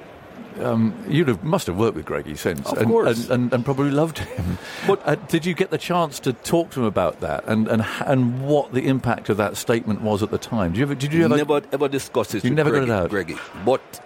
um, 0.61 0.95
you 1.09 1.25
have, 1.27 1.43
must 1.45 1.67
have 1.67 1.77
worked 1.77 1.97
with 1.97 2.07
Greigy 2.07 2.37
since, 2.37 2.67
Of 2.71 2.79
and, 2.79 2.87
course. 2.89 3.25
and, 3.29 3.31
and, 3.45 3.53
and 3.55 3.65
probably 3.65 3.91
loved 3.91 4.19
him. 4.19 4.59
But- 4.87 5.01
uh, 5.07 5.15
did 5.29 5.45
you 5.47 5.55
get 5.55 5.71
the 5.71 5.79
chance 5.79 6.19
to 6.21 6.33
talk 6.33 6.71
to 6.73 6.81
him 6.81 6.87
about 6.87 7.21
that 7.21 7.45
and, 7.47 7.69
and 7.69 7.83
and 8.07 8.47
what 8.47 8.73
the 8.73 8.87
impact 8.87 9.29
of 9.29 9.37
that 9.39 9.57
statement 9.57 10.03
was 10.03 10.23
at 10.23 10.31
the 10.31 10.39
time? 10.39 10.73
Did 10.73 10.79
you 10.79 10.83
ever? 10.85 10.95
Did 10.95 11.13
you 11.13 11.25
ever? 11.25 11.37
never 11.37 11.63
ever 11.73 11.89
discuss 11.89 12.35
it 12.35 12.45
You 12.45 12.51
with 12.51 12.57
never 12.57 12.71
got 12.71 12.83
Greigy, 12.83 12.85
it 12.85 12.91
out? 12.91 13.11
Greigy. 13.11 13.65
But 13.65 14.01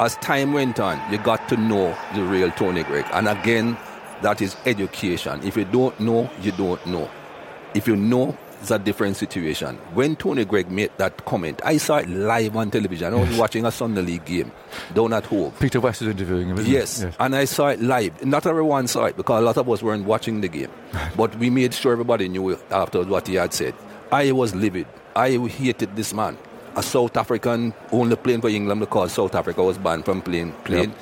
as 0.00 0.16
time 0.16 0.52
went 0.52 0.80
on, 0.80 1.00
you 1.12 1.18
got 1.18 1.48
to 1.48 1.56
know 1.56 1.96
the 2.14 2.22
real 2.24 2.50
Tony 2.52 2.82
Greig. 2.82 3.06
And 3.12 3.28
again, 3.28 3.76
that 4.22 4.40
is 4.42 4.56
education. 4.66 5.40
If 5.44 5.56
you 5.56 5.64
don't 5.64 5.98
know, 6.00 6.30
you 6.40 6.52
don't 6.52 6.84
know. 6.86 7.08
If 7.74 7.86
you 7.88 7.96
know, 7.96 8.36
it's 8.64 8.70
a 8.70 8.78
different 8.78 9.14
situation. 9.14 9.76
When 9.92 10.16
Tony 10.16 10.46
Greig 10.46 10.70
made 10.70 10.90
that 10.96 11.26
comment, 11.26 11.60
I 11.66 11.76
saw 11.76 11.98
it 11.98 12.08
live 12.08 12.56
on 12.56 12.70
television. 12.70 13.12
I 13.12 13.20
was 13.20 13.36
watching 13.36 13.66
a 13.66 13.70
Sunday 13.70 14.00
League 14.00 14.24
game 14.24 14.52
down 14.94 15.12
at 15.12 15.26
home. 15.26 15.52
Peter 15.60 15.80
West 15.80 16.00
is 16.00 16.08
interviewing 16.08 16.48
him. 16.48 16.58
Isn't 16.58 16.72
Yes, 16.72 17.02
He? 17.02 17.08
and 17.20 17.36
I 17.36 17.44
saw 17.44 17.68
it 17.68 17.82
live. 17.82 18.24
Not 18.24 18.46
everyone 18.46 18.86
saw 18.86 19.04
it 19.04 19.18
because 19.18 19.42
a 19.42 19.44
lot 19.44 19.58
of 19.58 19.68
us 19.68 19.82
weren't 19.82 20.06
watching 20.06 20.40
the 20.40 20.48
game. 20.48 20.70
but 21.16 21.36
we 21.36 21.50
made 21.50 21.74
sure 21.74 21.92
everybody 21.92 22.26
knew 22.26 22.58
after 22.70 23.02
what 23.04 23.28
he 23.28 23.34
had 23.34 23.52
said. 23.52 23.74
I 24.10 24.32
was 24.32 24.54
livid. 24.54 24.86
I 25.14 25.36
hated 25.36 25.94
this 25.94 26.14
man. 26.14 26.38
A 26.76 26.82
South 26.82 27.14
African 27.18 27.74
only 27.92 28.16
playing 28.16 28.40
for 28.40 28.48
England 28.48 28.80
because 28.80 29.12
South 29.12 29.34
Africa 29.34 29.62
was 29.62 29.76
banned 29.76 30.06
from 30.06 30.22
playing. 30.22 30.52
playing 30.64 30.94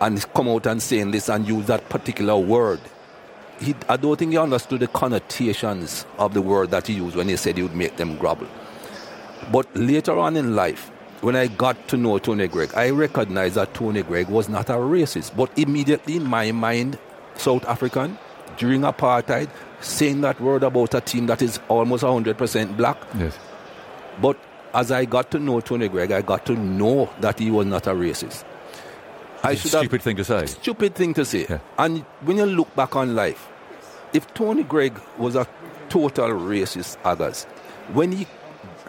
And 0.00 0.14
he's 0.14 0.24
come 0.24 0.48
out 0.48 0.66
and 0.66 0.80
saying 0.80 1.10
this 1.10 1.28
and 1.28 1.48
use 1.48 1.66
that 1.66 1.88
particular 1.88 2.36
word. 2.36 2.80
He, 3.60 3.74
I 3.88 3.96
don't 3.96 4.16
think 4.16 4.32
he 4.32 4.38
understood 4.38 4.80
the 4.80 4.86
connotations 4.86 6.06
of 6.18 6.34
the 6.34 6.42
word 6.42 6.70
that 6.70 6.86
he 6.86 6.94
used 6.94 7.16
when 7.16 7.28
he 7.28 7.36
said 7.36 7.56
he 7.56 7.62
would 7.62 7.74
make 7.74 7.96
them 7.96 8.16
grovel. 8.16 8.46
But 9.50 9.66
later 9.76 10.16
on 10.18 10.36
in 10.36 10.54
life, 10.54 10.90
when 11.20 11.34
I 11.34 11.48
got 11.48 11.88
to 11.88 11.96
know 11.96 12.18
Tony 12.18 12.46
Greig, 12.46 12.72
I 12.74 12.90
recognized 12.90 13.56
that 13.56 13.74
Tony 13.74 14.02
Greig 14.02 14.28
was 14.28 14.48
not 14.48 14.70
a 14.70 14.74
racist. 14.74 15.36
But 15.36 15.56
immediately 15.58 16.16
in 16.16 16.24
my 16.24 16.52
mind, 16.52 16.98
South 17.34 17.64
African, 17.66 18.16
during 18.56 18.82
apartheid, 18.82 19.48
saying 19.80 20.20
that 20.20 20.40
word 20.40 20.62
about 20.62 20.94
a 20.94 21.00
team 21.00 21.26
that 21.26 21.42
is 21.42 21.58
almost 21.68 22.04
100% 22.04 22.76
black. 22.76 22.96
Yes. 23.18 23.36
But 24.20 24.38
as 24.74 24.92
I 24.92 25.04
got 25.04 25.30
to 25.32 25.38
know 25.38 25.60
Tony 25.60 25.88
Greig, 25.88 26.12
I 26.12 26.22
got 26.22 26.46
to 26.46 26.54
know 26.54 27.10
that 27.20 27.38
he 27.38 27.50
was 27.50 27.66
not 27.66 27.86
a 27.86 27.90
racist. 27.90 28.44
I 29.42 29.54
should 29.54 29.72
have 29.72 29.80
stupid 29.82 30.02
thing 30.02 30.16
to 30.16 30.24
say. 30.24 30.46
stupid 30.46 30.94
thing 30.94 31.14
to 31.14 31.24
say. 31.24 31.46
Yeah. 31.48 31.58
And 31.78 32.00
when 32.22 32.36
you 32.36 32.46
look 32.46 32.74
back 32.74 32.96
on 32.96 33.14
life, 33.14 33.48
if 34.12 34.32
Tony 34.34 34.62
Greig 34.64 34.94
was 35.16 35.36
a 35.36 35.46
total 35.88 36.30
racist, 36.30 36.96
others, 37.04 37.44
when 37.92 38.12
he, 38.12 38.26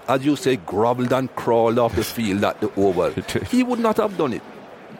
as 0.07 0.25
you 0.25 0.35
say, 0.35 0.55
grovelled 0.57 1.11
and 1.11 1.33
crawled 1.35 1.77
off 1.79 1.95
the 1.95 2.03
field 2.03 2.43
at 2.43 2.59
the 2.61 2.71
Oval, 2.75 3.11
he 3.51 3.63
would 3.63 3.79
not 3.79 3.97
have 3.97 4.17
done 4.17 4.33
it. 4.33 4.41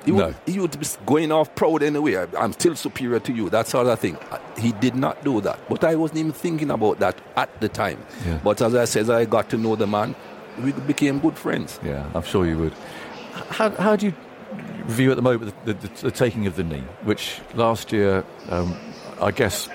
He 0.06 0.12
would, 0.14 0.20
No. 0.20 0.34
he 0.46 0.60
would 0.60 0.80
be 0.80 0.88
going 1.06 1.32
off 1.32 1.54
proud 1.56 1.84
anyway. 1.84 2.16
I- 2.16 2.28
I'm 2.38 2.54
still 2.54 2.76
superior 2.76 3.20
to 3.20 3.34
you. 3.34 3.50
That 3.50 3.68
sort 3.68 3.88
of 3.88 4.00
thing. 4.00 4.18
He 4.58 4.72
did 4.72 4.96
not 4.96 5.24
do 5.26 5.42
that. 5.42 5.60
But 5.68 5.84
I 5.84 5.96
wasn't 5.96 6.20
even 6.20 6.32
thinking 6.32 6.72
about 6.72 7.00
that 7.00 7.18
at 7.36 7.60
the 7.60 7.68
time. 7.70 8.00
Yeah. 8.26 8.40
But 8.44 8.62
as 8.62 8.76
I 8.76 8.86
said, 8.86 9.10
I 9.10 9.26
got 9.26 9.50
to 9.50 9.58
know 9.58 9.76
the 9.76 9.88
man. 9.88 10.16
We 10.64 10.72
became 10.72 11.20
good 11.20 11.38
friends. 11.38 11.80
Yeah, 11.84 12.06
I'm 12.14 12.24
sure 12.24 12.46
you 12.46 12.58
would. 12.58 12.74
How, 13.50 13.70
how 13.72 13.96
do 13.96 14.08
you 14.08 14.14
view 14.90 15.12
at 15.12 15.16
the 15.16 15.22
moment 15.22 15.54
the, 15.66 15.74
the, 15.74 15.88
the 16.02 16.12
taking 16.12 16.48
of 16.48 16.56
the 16.56 16.64
knee, 16.64 16.84
which 17.04 17.40
last 17.54 17.92
year, 17.92 18.24
um, 18.50 18.76
I 19.22 19.32
guess, 19.32 19.70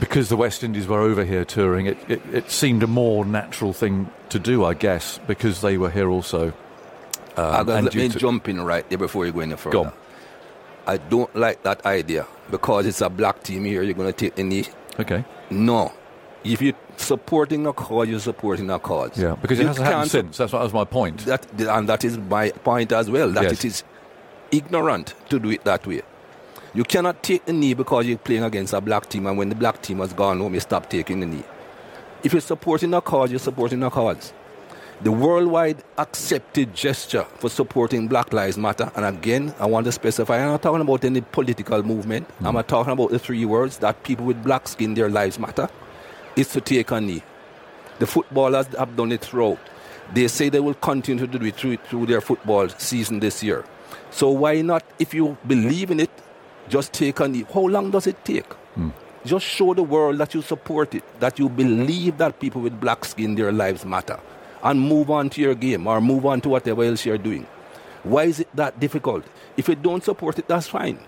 because 0.00 0.28
the 0.28 0.36
West 0.36 0.62
Indies 0.64 0.86
were 0.86 1.00
over 1.00 1.24
here 1.24 1.44
touring, 1.44 1.86
it, 1.86 1.98
it, 2.08 2.22
it 2.32 2.50
seemed 2.50 2.82
a 2.82 2.86
more 2.86 3.24
natural 3.24 3.72
thing 3.72 4.10
to 4.30 4.38
do, 4.38 4.64
I 4.64 4.74
guess, 4.74 5.18
because 5.26 5.60
they 5.60 5.78
were 5.78 5.90
here 5.90 6.08
also. 6.10 6.52
Um, 7.36 7.68
and 7.68 7.84
let 7.86 7.94
me 7.94 8.08
to- 8.08 8.18
jump 8.18 8.48
in 8.48 8.60
right 8.60 8.88
there 8.88 8.98
before 8.98 9.26
you 9.26 9.32
go 9.32 9.40
any 9.40 9.56
further. 9.56 9.72
Go. 9.84 9.92
I 10.86 10.98
don't 10.98 11.34
like 11.34 11.62
that 11.62 11.84
idea 11.86 12.26
because 12.50 12.86
it's 12.86 13.00
a 13.00 13.08
black 13.08 13.42
team 13.42 13.64
here. 13.64 13.82
You're 13.82 13.94
going 13.94 14.12
to 14.12 14.18
take 14.18 14.34
the 14.34 14.44
knee. 14.44 14.66
Okay, 15.00 15.24
No. 15.50 15.92
If 16.44 16.60
you're 16.60 16.74
supporting 16.98 17.66
a 17.66 17.72
cause, 17.72 18.06
you're 18.06 18.20
supporting 18.20 18.68
a 18.68 18.78
cause. 18.78 19.16
yeah, 19.16 19.34
because 19.40 19.58
it 19.58 19.62
You 19.62 19.68
hasn't 19.68 19.86
happened 19.86 20.10
since. 20.10 20.36
That's 20.36 20.52
what 20.52 20.58
that 20.58 20.64
was 20.64 20.74
my 20.74 20.84
point. 20.84 21.20
That, 21.24 21.46
and 21.58 21.88
that 21.88 22.04
is 22.04 22.18
my 22.18 22.50
point 22.50 22.92
as 22.92 23.08
well, 23.10 23.30
that 23.30 23.44
Yes. 23.44 23.52
it 23.52 23.64
is 23.64 23.84
ignorant 24.56 25.14
to 25.28 25.38
do 25.38 25.50
it 25.50 25.64
that 25.64 25.86
way. 25.86 26.02
You 26.74 26.84
cannot 26.84 27.22
take 27.22 27.44
the 27.44 27.52
knee 27.52 27.74
because 27.74 28.06
you're 28.06 28.18
playing 28.18 28.42
against 28.42 28.72
a 28.72 28.80
black 28.80 29.08
team, 29.08 29.26
and 29.26 29.38
when 29.38 29.48
the 29.48 29.54
black 29.54 29.80
team 29.82 29.98
has 29.98 30.12
gone 30.12 30.38
home, 30.38 30.54
you 30.54 30.60
stop 30.60 30.90
taking 30.90 31.20
the 31.20 31.26
knee. 31.26 31.44
If 32.22 32.32
you're 32.32 32.40
supporting 32.40 32.94
a 32.94 33.00
cause, 33.00 33.30
you're 33.30 33.38
supporting 33.38 33.82
a 33.82 33.90
cause. 33.90 34.32
The 35.02 35.12
worldwide 35.12 35.82
accepted 35.98 36.74
gesture 36.74 37.24
for 37.38 37.50
supporting 37.50 38.08
Black 38.08 38.32
Lives 38.32 38.56
Matter, 38.56 38.90
and 38.96 39.04
again, 39.04 39.54
I 39.58 39.66
want 39.66 39.86
to 39.86 39.92
specify, 39.92 40.38
I'm 40.38 40.52
not 40.52 40.62
talking 40.62 40.80
about 40.80 41.04
any 41.04 41.20
political 41.20 41.82
movement. 41.82 42.26
Mm. 42.40 42.46
I'm 42.46 42.54
not 42.54 42.68
talking 42.68 42.92
about 42.92 43.10
the 43.10 43.18
three 43.18 43.44
words 43.44 43.78
that 43.78 44.02
people 44.04 44.24
with 44.24 44.42
black 44.42 44.66
skin, 44.66 44.94
their 44.94 45.10
lives 45.10 45.38
matter, 45.38 45.68
is 46.36 46.48
to 46.48 46.60
take 46.60 46.90
a 46.90 47.00
knee. 47.00 47.22
The 47.98 48.06
footballers 48.06 48.66
have 48.78 48.96
done 48.96 49.12
it 49.12 49.20
throughout. 49.20 49.58
They 50.12 50.28
say 50.28 50.48
they 50.48 50.60
will 50.60 50.74
continue 50.74 51.26
to 51.26 51.38
do 51.38 51.44
it 51.44 51.56
through, 51.56 51.76
through 51.76 52.06
their 52.06 52.20
football 52.20 52.68
season 52.68 53.20
this 53.20 53.42
year. 53.42 53.64
So 54.14 54.30
why 54.30 54.62
not, 54.62 54.84
if 55.00 55.12
you 55.12 55.36
believe 55.46 55.90
in 55.90 55.98
it, 55.98 56.10
just 56.68 56.92
take 56.92 57.18
a 57.20 57.26
knee? 57.28 57.44
How 57.52 57.62
long 57.66 57.90
does 57.90 58.06
it 58.06 58.24
take? 58.24 58.46
Hmm. 58.76 58.90
Just 59.24 59.44
show 59.44 59.74
the 59.74 59.82
world 59.82 60.18
that 60.18 60.34
you 60.34 60.42
support 60.42 60.94
it, 60.94 61.02
that 61.20 61.38
you 61.38 61.48
believe 61.48 62.18
that 62.18 62.38
people 62.38 62.60
with 62.60 62.78
black 62.80 63.04
skin, 63.04 63.34
their 63.34 63.50
lives 63.50 63.84
matter, 63.84 64.20
and 64.62 64.80
move 64.80 65.10
on 65.10 65.30
to 65.30 65.40
your 65.40 65.54
game 65.56 65.86
or 65.88 66.00
move 66.00 66.26
on 66.26 66.40
to 66.42 66.48
whatever 66.48 66.84
else 66.84 67.04
you're 67.04 67.18
doing. 67.18 67.44
Why 68.04 68.24
is 68.24 68.40
it 68.40 68.48
that 68.54 68.78
difficult? 68.78 69.24
If 69.56 69.66
you 69.68 69.74
don't 69.74 70.04
support 70.04 70.38
it, 70.38 70.46
that's 70.46 70.68
fine. 70.68 70.98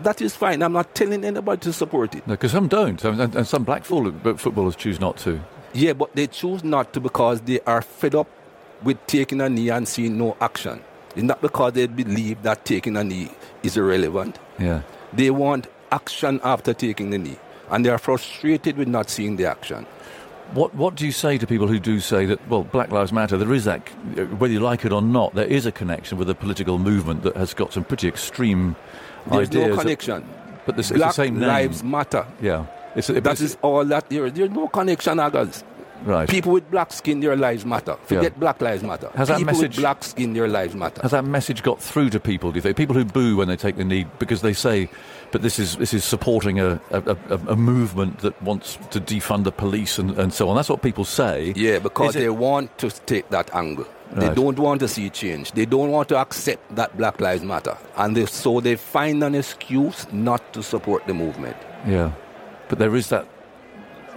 That 0.00 0.20
is 0.22 0.36
fine. 0.36 0.62
I'm 0.62 0.74
not 0.74 0.94
telling 0.94 1.24
anybody 1.24 1.60
to 1.62 1.72
support 1.72 2.14
it. 2.14 2.26
Because 2.28 2.52
some 2.52 2.68
don't, 2.68 3.02
and, 3.04 3.20
and- 3.20 3.34
and 3.34 3.46
some 3.46 3.64
black 3.64 3.84
footballers 3.84 4.76
choose 4.76 5.00
not 5.00 5.16
to. 5.24 5.40
Yeah, 5.72 5.94
but 5.94 6.14
they 6.14 6.26
choose 6.28 6.62
not 6.62 6.92
to 6.92 7.00
because 7.00 7.40
they 7.40 7.60
are 7.66 7.82
fed 7.82 8.14
up 8.14 8.28
with 8.82 8.98
taking 9.06 9.40
a 9.40 9.48
knee 9.48 9.70
and 9.70 9.88
seeing 9.88 10.16
no 10.18 10.36
action. 10.40 10.82
It's 11.16 11.24
not 11.24 11.40
because 11.40 11.72
they 11.72 11.86
believe 11.86 12.42
that 12.42 12.64
taking 12.64 12.96
a 12.96 13.02
knee 13.02 13.30
is 13.62 13.76
irrelevant. 13.76 14.38
Yeah. 14.58 14.82
They 15.12 15.30
want 15.30 15.66
action 15.90 16.40
after 16.44 16.74
taking 16.74 17.10
the 17.10 17.18
knee. 17.18 17.38
And 17.70 17.84
they 17.84 17.88
are 17.90 17.98
frustrated 17.98 18.76
with 18.76 18.86
not 18.88 19.10
seeing 19.10 19.36
the 19.36 19.46
action. 19.46 19.86
What 20.52 20.74
What 20.76 20.94
do 20.94 21.04
you 21.06 21.12
say 21.12 21.38
to 21.38 21.46
people 21.46 21.66
who 21.66 21.80
do 21.80 21.98
say 22.00 22.26
that? 22.26 22.38
Well, 22.48 22.62
Black 22.64 22.92
Lives 22.92 23.12
Matter. 23.12 23.36
There 23.36 23.52
is 23.52 23.64
that, 23.64 23.80
whether 24.38 24.52
you 24.52 24.60
like 24.60 24.84
it 24.84 24.92
or 24.92 25.02
not, 25.02 25.34
there 25.34 25.46
is 25.46 25.66
a 25.66 25.72
connection 25.72 26.18
with 26.18 26.30
a 26.30 26.34
political 26.34 26.78
movement 26.78 27.22
that 27.24 27.34
has 27.36 27.54
got 27.54 27.72
some 27.72 27.82
pretty 27.84 28.06
extreme 28.06 28.76
There's 29.28 29.48
ideas. 29.48 29.68
no 29.70 29.74
that- 29.74 29.80
connection. 29.82 30.24
but 30.66 30.76
this, 30.76 30.90
it's 30.92 31.00
the 31.00 31.10
same 31.10 31.38
name. 31.40 31.48
lives 31.48 31.82
matter. 31.82 32.24
Yeah, 32.40 32.66
it's, 32.94 33.08
That 33.08 33.16
it's- 33.18 33.40
is 33.40 33.56
all 33.62 33.84
that 33.86 34.08
there 34.08 34.26
is. 34.26 34.34
There's 34.34 34.50
no 34.50 34.68
connection, 34.68 35.18
Aggers. 35.18 35.64
Right. 36.04 36.28
People 36.28 36.52
with 36.52 36.70
black 36.70 36.92
skin, 36.92 37.20
their 37.20 37.36
lives 37.36 37.64
matter. 37.64 37.96
Forget 38.04 38.38
Black 38.38 38.60
Lives 38.60 38.82
Matter. 38.82 39.10
Has 39.14 39.28
that 39.28 39.38
People 39.38 39.54
message- 39.54 39.76
with 39.76 39.82
black 39.82 40.04
skin, 40.04 40.32
their 40.34 40.48
lives 40.48 40.74
matter. 40.74 41.00
Has 41.02 41.10
that 41.12 41.24
message 41.24 41.62
got 41.62 41.80
through 41.80 42.10
to 42.10 42.20
people? 42.20 42.50
Do 42.52 42.56
you 42.56 42.62
think 42.62 42.76
people 42.76 42.94
who 42.94 43.04
boo 43.04 43.36
when 43.36 43.48
they 43.48 43.56
take 43.56 43.76
the 43.76 43.84
knee 43.84 44.06
because 44.18 44.42
they 44.42 44.52
say, 44.52 44.88
"But 45.32 45.42
this 45.42 45.58
is 45.58 45.76
this 45.76 45.92
is 45.94 46.04
supporting 46.04 46.60
a 46.60 46.80
a, 46.90 47.16
a, 47.30 47.38
a 47.48 47.56
movement 47.56 48.18
that 48.20 48.40
wants 48.42 48.78
to 48.90 49.00
defund 49.00 49.44
the 49.44 49.52
police 49.52 49.98
and, 49.98 50.18
and 50.18 50.32
so 50.32 50.48
on." 50.48 50.56
That's 50.56 50.68
what 50.68 50.82
people 50.82 51.04
say. 51.04 51.52
Yeah, 51.56 51.78
because 51.78 52.10
Is 52.10 52.16
it- 52.16 52.20
they 52.20 52.30
want 52.30 52.76
to 52.78 52.90
take 53.06 53.28
that 53.30 53.54
angle. 53.54 53.86
They 54.12 54.28
Right. 54.28 54.36
don't 54.36 54.56
want 54.58 54.78
to 54.80 54.88
see 54.88 55.10
change. 55.10 55.50
They 55.50 55.66
don't 55.66 55.90
want 55.90 56.08
to 56.10 56.16
accept 56.16 56.76
that 56.76 56.96
Black 56.96 57.20
Lives 57.20 57.42
Matter. 57.42 57.76
And 57.96 58.16
they, 58.16 58.26
so 58.26 58.60
they 58.60 58.76
find 58.76 59.24
an 59.24 59.34
excuse 59.34 60.06
not 60.12 60.52
to 60.52 60.62
support 60.62 61.04
the 61.08 61.14
movement. 61.14 61.56
Yeah, 61.84 62.12
but 62.68 62.78
there 62.78 62.94
is 62.94 63.08
that. 63.08 63.26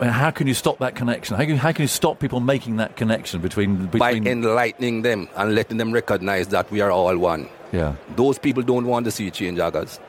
How 0.01 0.31
can 0.31 0.47
you 0.47 0.53
stop 0.53 0.79
that 0.79 0.95
connection? 0.95 1.35
How 1.35 1.45
can, 1.45 1.57
how 1.57 1.71
can 1.71 1.83
you 1.83 1.87
stop 1.87 2.19
people 2.19 2.39
making 2.39 2.77
that 2.77 2.95
connection 2.95 3.41
between 3.41 3.87
By 3.87 4.13
enlightening 4.13 5.01
them 5.01 5.27
and 5.35 5.55
letting 5.55 5.77
them 5.77 5.91
recognize 5.91 6.47
that 6.49 6.71
we 6.71 6.79
are 6.81 6.91
all 6.91 7.17
one. 7.17 7.49
yeah, 7.71 7.95
Those 8.15 8.39
people 8.39 8.63
don't 8.63 8.85
want 8.87 9.05
to 9.05 9.11
see 9.11 9.29
change, 9.29 9.59
Aggers. 9.59 9.99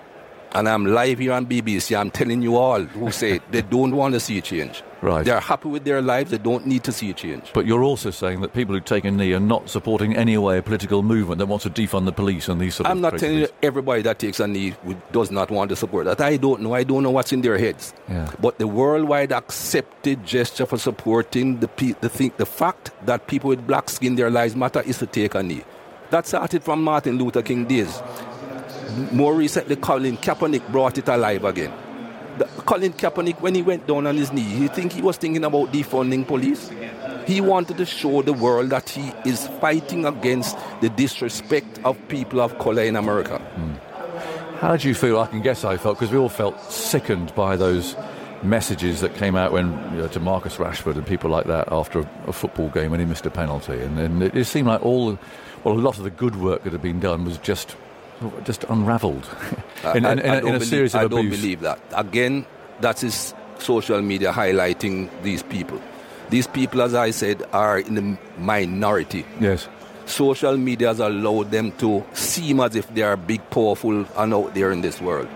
And 0.53 0.69
I'm 0.69 0.85
live 0.85 1.21
here 1.21 1.33
on 1.33 1.47
BBC. 1.47 1.97
I'm 1.97 2.11
telling 2.11 2.43
you 2.43 2.57
all 2.57 2.83
who 2.83 3.13
say 3.13 3.41
they 3.53 3.63
don't 3.63 3.95
want 3.95 4.15
to 4.15 4.21
see 4.21 4.39
a 4.39 4.41
change. 4.41 4.83
Right. 5.01 5.25
They're 5.25 5.41
happy 5.41 5.69
with 5.69 5.85
their 5.85 6.03
lives. 6.03 6.33
They 6.33 6.39
don't 6.39 6.67
need 6.67 6.83
to 6.85 6.93
see 6.93 7.11
a 7.11 7.15
change. 7.15 7.53
But 7.55 7.67
you're 7.67 7.85
also 7.85 8.11
saying 8.11 8.41
that 8.41 8.53
people 8.53 8.75
who 8.75 8.81
take 8.81 9.05
a 9.05 9.11
knee 9.13 9.33
are 9.33 9.41
not 9.41 9.71
supporting 9.71 10.17
any 10.17 10.37
way 10.37 10.59
a 10.59 10.63
political 10.63 11.03
movement 11.03 11.39
that 11.39 11.47
wants 11.47 11.63
to 11.63 11.71
defund 11.71 12.05
the 12.05 12.13
police 12.13 12.49
and 12.49 12.61
these 12.61 12.75
sort 12.75 12.87
of 12.87 12.91
I'm 12.91 13.01
not 13.01 13.17
telling 13.17 13.39
you 13.39 13.49
everybody 13.63 14.03
that 14.03 14.19
takes 14.19 14.41
a 14.41 14.49
knee 14.49 14.75
does 15.13 15.31
not 15.31 15.51
want 15.51 15.71
to 15.71 15.77
support 15.77 16.07
that. 16.07 16.21
I 16.21 16.37
don't 16.37 16.63
know. 16.63 16.75
I 16.75 16.83
don't 16.83 17.05
know 17.05 17.11
what's 17.11 17.33
in 17.33 17.43
their 17.43 17.57
heads. 17.57 17.95
Yeah. 18.09 18.31
But 18.41 18.59
the 18.59 18.67
worldwide 18.67 19.33
accepted 19.33 20.27
gesture 20.27 20.67
for 20.67 20.79
supporting 20.79 21.61
the 21.61 21.69
pe- 21.69 21.95
the, 22.01 22.09
thing, 22.09 22.33
the 22.39 22.47
fact 22.47 22.91
that 23.07 23.29
people 23.29 23.49
with 23.49 23.65
black 23.67 23.89
skin, 23.89 24.17
their 24.17 24.31
lives 24.31 24.57
matter, 24.57 24.81
is 24.81 24.99
to 24.99 25.07
take 25.07 25.37
a 25.37 25.43
knee. 25.43 25.63
That 26.11 26.27
started 26.27 26.65
from 26.65 26.83
Martin 26.83 27.19
Luther 27.19 27.41
King 27.41 27.67
days. 27.67 28.03
More 29.13 29.35
recently, 29.35 29.77
Colin 29.77 30.17
Kaepernick 30.17 30.71
brought 30.71 30.99
it 30.99 31.09
alive 31.09 31.45
again. 31.45 31.73
The, 32.39 32.45
Colin 32.45 32.93
Kaepernick, 32.93 33.41
when 33.41 33.55
he 33.55 33.63
went 33.63 33.87
down 33.87 34.07
on 34.07 34.17
his 34.17 34.33
knee, 34.33 34.43
you 34.43 34.69
think 34.69 34.93
he 34.93 35.03
was 35.03 35.17
thinking 35.17 35.45
about 35.45 35.73
defunding 35.73 36.27
police? 36.27 36.71
He 37.27 37.41
wanted 37.41 37.77
to 37.77 37.87
show 37.87 38.23
the 38.23 38.33
world 38.33 38.71
that 38.71 38.89
he 38.89 39.13
is 39.25 39.47
fighting 39.61 40.05
against 40.07 40.57
the 40.81 40.89
disrespect 40.89 41.81
of 41.85 41.97
people 42.09 42.41
of 42.41 42.59
color 42.59 42.83
in 42.83 42.97
America. 42.97 43.41
How 44.59 44.73
did 44.73 44.85
you 44.85 44.95
feel? 44.95 45.19
I 45.19 45.27
can 45.27 45.41
guess 45.41 45.65
I 45.65 45.77
felt 45.77 45.99
because 45.99 46.13
we 46.13 46.19
all 46.19 46.29
felt 46.29 46.61
sickened 46.71 47.35
by 47.35 47.57
those 47.57 47.97
messages 48.43 49.01
that 49.01 49.15
came 49.15 49.37
out 49.37 49.53
when 49.53 49.67
you 49.93 50.03
know, 50.03 50.09
to 50.09 50.21
Marcus 50.21 50.57
Rashford 50.57 50.97
and 50.97 51.07
people 51.07 51.31
like 51.31 51.47
that 51.47 51.71
after 51.71 52.01
a, 52.01 52.11
a 52.27 52.33
football 52.33 52.69
game 52.69 52.91
when 52.91 53.01
he 53.01 53.07
missed 53.07 53.27
a 53.27 53.31
penalty, 53.31 53.79
and, 53.81 53.99
and 53.99 54.23
it, 54.23 54.37
it 54.37 54.45
seemed 54.45 54.69
like 54.69 54.85
all, 54.85 55.19
well, 55.65 55.75
a 55.75 55.81
lot 55.81 55.99
of 55.99 56.05
the 56.05 56.11
good 56.11 56.37
work 56.37 56.65
that 56.65 56.73
had 56.73 56.83
been 56.83 57.01
done 57.01 57.25
was 57.25 57.39
just 57.39 57.77
just 58.45 58.65
unravelled 58.65 59.27
uh, 59.85 59.93
in, 59.95 60.05
I- 60.05 60.13
in, 60.13 60.19
in, 60.21 60.31
I 60.31 60.35
a- 60.37 60.39
in 60.39 60.49
a 60.49 60.53
believe- 60.53 60.65
series 60.69 60.95
of 60.95 61.01
I 61.03 61.09
don't 61.09 61.31
believe 61.31 61.61
that. 61.61 61.79
Again, 61.93 62.47
that 62.81 63.03
is 63.05 63.35
social 63.59 64.01
media 64.03 64.33
highlighting 64.33 65.09
these 65.23 65.43
people. 65.43 65.81
These 66.31 66.47
people, 66.47 66.81
as 66.83 66.95
I 66.95 67.11
said, 67.11 67.43
are 67.53 67.79
in 67.81 67.95
the 67.95 68.19
minority. 68.39 69.25
Yes. 69.41 69.69
Social 70.07 70.57
media 70.57 70.89
has 70.89 71.01
allowed 71.01 71.51
them 71.51 71.73
to 71.79 72.05
seem 72.15 72.61
as 72.61 72.75
if 72.77 72.93
they 72.95 73.03
are 73.03 73.17
big, 73.17 73.41
powerful, 73.51 74.07
and 74.17 74.35
out 74.35 74.55
there 74.55 74.71
in 74.73 74.81
this 74.81 75.01
world. 75.01 75.29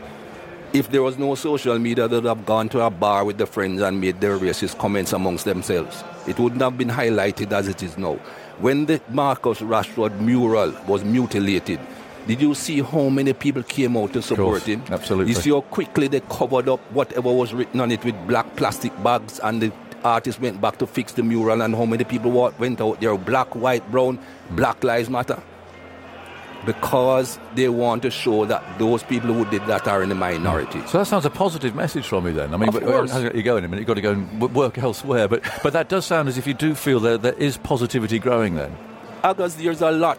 If 0.72 0.90
there 0.90 1.02
was 1.02 1.18
no 1.18 1.34
social 1.36 1.78
media, 1.78 2.08
they 2.08 2.16
would 2.16 2.24
have 2.24 2.44
gone 2.46 2.68
to 2.70 2.80
a 2.80 2.90
bar 2.90 3.24
with 3.24 3.38
their 3.38 3.46
friends 3.46 3.80
and 3.80 4.00
made 4.00 4.20
their 4.20 4.36
racist 4.38 4.78
comments 4.78 5.12
amongst 5.12 5.44
themselves. 5.44 6.02
It 6.26 6.38
wouldn't 6.38 6.62
have 6.62 6.76
been 6.76 6.88
highlighted 6.88 7.52
as 7.52 7.68
it 7.68 7.82
is 7.82 7.96
now. 7.96 8.14
When 8.58 8.86
the 8.86 9.00
Marcus 9.10 9.60
Rashford 9.60 10.18
mural 10.20 10.72
was 10.88 11.04
mutilated, 11.04 11.78
did 12.26 12.40
you 12.40 12.54
see 12.54 12.80
how 12.80 13.08
many 13.08 13.32
people 13.32 13.62
came 13.62 13.96
out 13.96 14.12
to 14.14 14.22
support 14.22 14.62
him? 14.62 14.82
absolutely. 14.90 15.32
You 15.34 15.38
see 15.40 15.50
how 15.50 15.60
quickly 15.62 16.08
they 16.08 16.20
covered 16.20 16.68
up 16.68 16.80
whatever 16.92 17.32
was 17.32 17.52
written 17.52 17.80
on 17.80 17.90
it 17.92 18.04
with 18.04 18.14
black 18.26 18.56
plastic 18.56 18.92
bags, 19.02 19.38
and 19.40 19.60
the 19.62 19.72
artist 20.04 20.40
went 20.40 20.60
back 20.60 20.78
to 20.78 20.86
fix 20.86 21.12
the 21.12 21.22
mural, 21.22 21.62
and 21.62 21.74
how 21.74 21.84
many 21.84 22.04
people 22.04 22.30
went 22.58 22.80
out 22.80 23.00
there, 23.00 23.16
black, 23.16 23.54
white, 23.54 23.90
brown, 23.90 24.18
Black 24.50 24.82
Lives 24.84 25.08
Matter 25.10 25.42
because 26.66 27.38
they 27.54 27.68
want 27.68 28.02
to 28.02 28.10
show 28.10 28.46
that 28.46 28.62
those 28.78 29.02
people 29.02 29.32
who 29.32 29.44
did 29.50 29.64
that 29.66 29.86
are 29.86 30.02
in 30.02 30.08
the 30.08 30.14
minority. 30.14 30.80
So 30.86 30.96
that 30.98 31.04
sounds 31.06 31.26
a 31.26 31.30
positive 31.30 31.74
message 31.74 32.06
from 32.06 32.26
you 32.26 32.32
then. 32.32 32.54
I 32.54 32.56
mean, 32.56 32.68
Of 32.70 32.74
but- 32.74 32.84
course. 32.84 33.14
you 33.34 33.42
go 33.42 33.58
in 33.58 33.64
a 33.64 33.68
minute, 33.68 33.80
you've 33.80 33.86
got 33.86 33.94
to 33.94 34.00
go 34.00 34.12
and 34.12 34.54
work 34.54 34.78
elsewhere. 34.78 35.28
But, 35.28 35.42
but 35.62 35.72
that 35.74 35.88
does 35.90 36.06
sound 36.06 36.28
as 36.28 36.38
if 36.38 36.46
you 36.46 36.54
do 36.54 36.74
feel 36.74 37.00
that 37.00 37.20
there 37.22 37.34
is 37.34 37.58
positivity 37.58 38.18
growing 38.18 38.54
then. 38.54 38.74
Aggers, 39.22 39.56
there's 39.56 39.82
a 39.82 39.90
lot. 39.90 40.18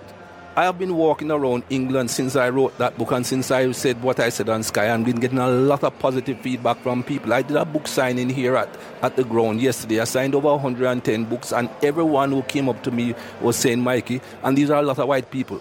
I 0.57 0.63
have 0.63 0.79
been 0.79 0.95
walking 0.95 1.31
around 1.31 1.63
England 1.69 2.09
since 2.09 2.37
I 2.37 2.47
wrote 2.47 2.77
that 2.77 2.97
book 2.97 3.11
and 3.11 3.25
since 3.27 3.51
I 3.51 3.69
said 3.73 4.01
what 4.01 4.21
I 4.21 4.29
said 4.29 4.47
on 4.47 4.63
Sky 4.63 4.85
and 4.85 5.03
been 5.03 5.19
getting 5.19 5.37
a 5.37 5.49
lot 5.49 5.83
of 5.83 5.99
positive 5.99 6.39
feedback 6.39 6.77
from 6.77 7.03
people. 7.03 7.33
I 7.33 7.41
did 7.41 7.57
a 7.57 7.65
book 7.65 7.89
signing 7.89 8.29
here 8.29 8.55
at, 8.55 8.69
at 9.01 9.17
the 9.17 9.25
ground 9.25 9.61
yesterday. 9.61 9.99
I 9.99 10.05
signed 10.05 10.33
over 10.33 10.47
110 10.47 11.25
books 11.25 11.51
and 11.51 11.69
everyone 11.83 12.31
who 12.31 12.41
came 12.43 12.69
up 12.69 12.81
to 12.83 12.91
me 12.91 13.15
was 13.41 13.57
saying, 13.57 13.81
Mikey, 13.81 14.21
and 14.43 14.57
these 14.57 14.69
are 14.69 14.79
a 14.79 14.81
lot 14.81 14.97
of 14.97 15.09
white 15.09 15.29
people. 15.29 15.59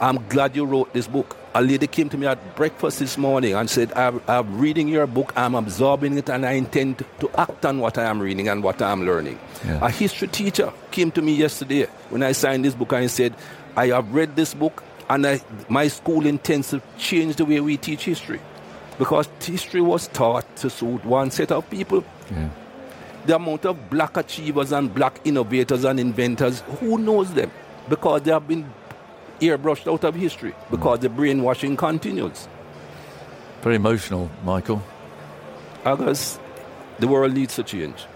I'm 0.00 0.28
glad 0.28 0.54
you 0.54 0.66
wrote 0.66 0.92
this 0.92 1.06
book. 1.06 1.34
A 1.54 1.62
lady 1.62 1.86
came 1.86 2.10
to 2.10 2.18
me 2.18 2.26
at 2.26 2.56
breakfast 2.56 2.98
this 2.98 3.16
morning 3.16 3.54
and 3.54 3.70
said, 3.70 3.90
I'm, 3.94 4.20
I'm 4.28 4.58
reading 4.58 4.88
your 4.88 5.06
book, 5.06 5.32
I'm 5.34 5.54
absorbing 5.54 6.18
it, 6.18 6.28
and 6.28 6.44
I 6.44 6.52
intend 6.52 7.02
to 7.20 7.30
act 7.40 7.64
on 7.64 7.78
what 7.78 7.96
I 7.96 8.04
am 8.04 8.20
reading 8.20 8.48
and 8.48 8.62
what 8.62 8.82
I 8.82 8.92
am 8.92 9.06
learning. 9.06 9.38
Yeah. 9.64 9.78
A 9.80 9.90
history 9.90 10.28
teacher 10.28 10.70
came 10.90 11.10
to 11.12 11.22
me 11.22 11.34
yesterday 11.34 11.86
when 12.10 12.22
I 12.22 12.32
signed 12.32 12.66
this 12.66 12.74
book 12.74 12.92
and 12.92 13.02
he 13.02 13.08
said, 13.08 13.34
I 13.76 13.88
have 13.88 14.12
read 14.14 14.34
this 14.36 14.54
book 14.54 14.82
and 15.08 15.26
I, 15.26 15.40
my 15.68 15.88
school 15.88 16.26
intends 16.26 16.70
to 16.70 16.82
change 16.98 17.36
the 17.36 17.44
way 17.44 17.60
we 17.60 17.76
teach 17.76 18.04
history. 18.04 18.40
Because 18.98 19.28
history 19.40 19.82
was 19.82 20.08
taught 20.08 20.56
to 20.56 20.70
suit 20.70 21.04
one 21.04 21.30
set 21.30 21.52
of 21.52 21.68
people. 21.68 22.02
Yeah. 22.30 22.48
The 23.26 23.36
amount 23.36 23.66
of 23.66 23.90
black 23.90 24.16
achievers 24.16 24.72
and 24.72 24.92
black 24.92 25.20
innovators 25.24 25.84
and 25.84 26.00
inventors, 26.00 26.60
who 26.80 26.96
knows 26.96 27.34
them? 27.34 27.50
Because 27.88 28.22
they 28.22 28.30
have 28.30 28.48
been 28.48 28.68
airbrushed 29.40 29.90
out 29.90 30.04
of 30.04 30.14
history, 30.14 30.52
mm. 30.52 30.70
because 30.70 31.00
the 31.00 31.08
brainwashing 31.08 31.76
continues. 31.76 32.48
Very 33.62 33.76
emotional, 33.76 34.30
Michael. 34.44 34.82
Aggers, 35.84 36.38
the 36.98 37.06
world 37.06 37.34
needs 37.34 37.54
to 37.56 37.62
change. 37.62 38.06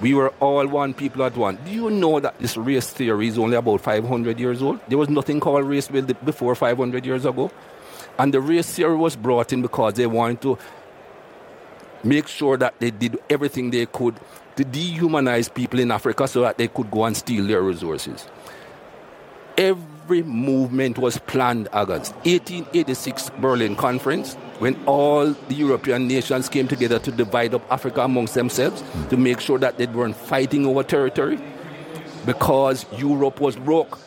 We 0.00 0.14
were 0.14 0.28
all 0.40 0.66
one 0.68 0.94
people 0.94 1.24
at 1.24 1.36
one. 1.36 1.58
Do 1.64 1.72
you 1.72 1.90
know 1.90 2.20
that 2.20 2.38
this 2.38 2.56
race 2.56 2.90
theory 2.90 3.28
is 3.28 3.38
only 3.38 3.56
about 3.56 3.80
500 3.80 4.38
years 4.38 4.62
old? 4.62 4.80
There 4.88 4.98
was 4.98 5.08
nothing 5.08 5.40
called 5.40 5.64
race 5.64 5.88
before 5.88 6.54
500 6.54 7.04
years 7.04 7.24
ago. 7.24 7.50
And 8.18 8.32
the 8.32 8.40
race 8.40 8.72
theory 8.74 8.96
was 8.96 9.16
brought 9.16 9.52
in 9.52 9.62
because 9.62 9.94
they 9.94 10.06
wanted 10.06 10.40
to 10.42 10.58
make 12.04 12.28
sure 12.28 12.56
that 12.56 12.78
they 12.78 12.90
did 12.90 13.18
everything 13.28 13.70
they 13.70 13.86
could 13.86 14.14
to 14.56 14.64
dehumanize 14.64 15.52
people 15.52 15.78
in 15.80 15.90
Africa 15.90 16.26
so 16.28 16.42
that 16.42 16.58
they 16.58 16.68
could 16.68 16.90
go 16.90 17.04
and 17.04 17.16
steal 17.16 17.46
their 17.46 17.62
resources. 17.62 18.28
Every 19.56 20.22
movement 20.22 20.98
was 20.98 21.18
planned 21.18 21.68
against. 21.72 22.14
1886 22.24 23.30
Berlin 23.40 23.76
Conference, 23.76 24.36
when 24.58 24.76
all 24.86 25.26
the 25.26 25.54
European 25.54 26.08
nations 26.08 26.48
came 26.48 26.66
together 26.68 26.98
to 26.98 27.12
divide 27.12 27.54
up 27.54 27.62
Africa 27.70 28.02
amongst 28.02 28.34
themselves 28.34 28.82
to 29.10 29.16
make 29.16 29.40
sure 29.40 29.58
that 29.58 29.78
they 29.78 29.86
weren't 29.86 30.16
fighting 30.16 30.66
over 30.66 30.82
territory 30.82 31.38
because 32.26 32.84
Europe 32.96 33.40
was 33.40 33.56
broke. 33.56 33.98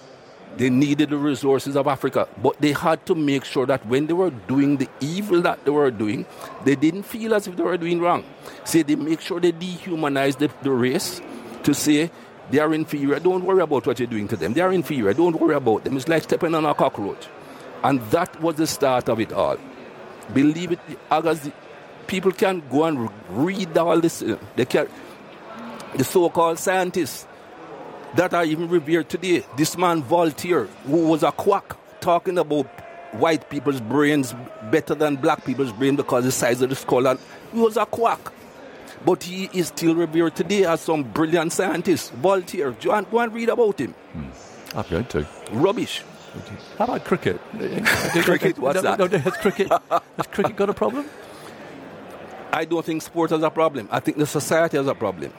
They 0.58 0.70
needed 0.70 1.10
the 1.10 1.18
resources 1.18 1.78
of 1.78 1.88
Africa, 1.88 2.28
but 2.44 2.60
they 2.60 2.74
had 2.74 3.06
to 3.06 3.16
make 3.16 3.46
sure 3.46 3.66
that 3.66 3.86
when 3.86 4.08
they 4.08 4.14
were 4.14 4.32
doing 4.32 4.78
the 4.78 4.90
evil 5.00 5.42
that 5.44 5.64
they 5.64 5.72
were 5.72 5.92
doing, 5.92 6.26
they 6.66 6.76
didn't 6.76 7.04
feel 7.04 7.34
as 7.34 7.48
if 7.48 7.56
they 7.56 7.64
were 7.64 7.78
doing 7.78 8.02
wrong. 8.02 8.26
Say 8.66 8.84
they 8.84 8.96
make 8.96 9.22
sure 9.22 9.40
they 9.40 9.54
dehumanize 9.54 10.38
the, 10.38 10.52
the 10.62 10.72
race 10.72 11.22
to 11.64 11.74
say 11.74 12.12
they 12.50 12.60
are 12.60 12.74
inferior. 12.74 13.18
Don't 13.20 13.46
worry 13.46 13.62
about 13.62 13.88
what 13.88 13.98
you're 13.98 14.08
doing 14.08 14.28
to 14.28 14.36
them. 14.36 14.54
They 14.54 14.60
are 14.62 14.74
inferior. 14.74 15.14
Don't 15.14 15.40
worry 15.40 15.56
about 15.56 15.86
them. 15.86 15.96
It's 15.96 16.10
like 16.10 16.24
stepping 16.24 16.54
on 16.54 16.66
a 16.66 16.74
cockroach. 16.74 17.28
And 17.82 18.02
that 18.12 18.40
was 18.42 18.56
the 18.56 18.68
start 18.68 19.08
of 19.08 19.22
it 19.22 19.32
all. 19.32 19.58
Believe 20.34 20.74
it, 20.74 20.80
Aggers, 21.10 21.52
people 22.08 22.32
can 22.32 22.63
go 22.70 22.86
and 22.86 23.10
read 23.30 23.78
all 23.78 24.00
this. 24.00 24.24
They 24.56 24.65
can, 24.65 24.88
the 25.96 26.04
so-called 26.04 26.60
scientists 26.60 27.28
that 28.15 28.34
are 28.34 28.46
even 28.46 28.70
revered 28.70 29.10
today. 29.10 29.44
This 29.58 29.78
man 29.78 30.04
Voltaire, 30.04 30.65
who 30.86 31.08
was 31.08 31.24
a 31.24 31.32
quack, 31.32 31.76
talking 32.02 32.38
about 32.38 32.67
white 33.13 33.50
people's 33.50 33.82
brains 33.82 34.34
better 34.72 34.96
than 34.96 35.17
black 35.17 35.44
people's 35.44 35.72
brain 35.74 35.96
because 35.96 36.24
the 36.24 36.32
size 36.32 36.62
of 36.62 36.70
the 36.70 36.76
skull, 36.76 37.08
and 37.08 37.20
he 37.54 37.60
was 37.60 37.78
a 37.78 37.86
quack. 37.86 38.20
But 39.04 39.24
he 39.24 39.50
is 39.52 39.70
still 39.70 39.96
revered 39.96 40.36
today 40.36 40.63
as 40.65 40.82
some 40.82 41.04
brilliant 41.04 41.52
scientist. 41.52 42.12
Voltaire, 42.13 42.72
go 42.72 42.91
and, 42.91 43.10
go 43.10 43.20
and 43.20 43.34
read 43.34 43.50
about 43.50 43.80
him. 43.80 43.96
I'm 44.76 44.86
going 44.89 45.06
to. 45.06 45.26
Rubbish. 45.52 46.04
How 46.78 46.86
about 46.86 47.04
cricket? 47.06 47.39
Cricket, 48.24 48.58
what's 48.58 48.76
no, 48.76 48.82
that? 48.82 49.00
No, 49.00 49.08
no, 49.08 49.17
has 49.17 49.36
cricket 49.38 49.70
has 49.70 50.28
cricket 50.32 50.56
got 50.56 50.70
a 50.70 50.74
problem? 50.74 51.06
I 52.54 52.65
don't 52.65 52.86
think 52.86 53.02
sport 53.02 53.30
has 53.32 53.44
a 53.44 53.50
problem. 53.50 53.88
I 53.91 54.00
think 54.00 54.17
the 54.17 54.26
society 54.26 54.78
has 54.78 54.88
a 54.88 54.96
problem. 54.96 55.34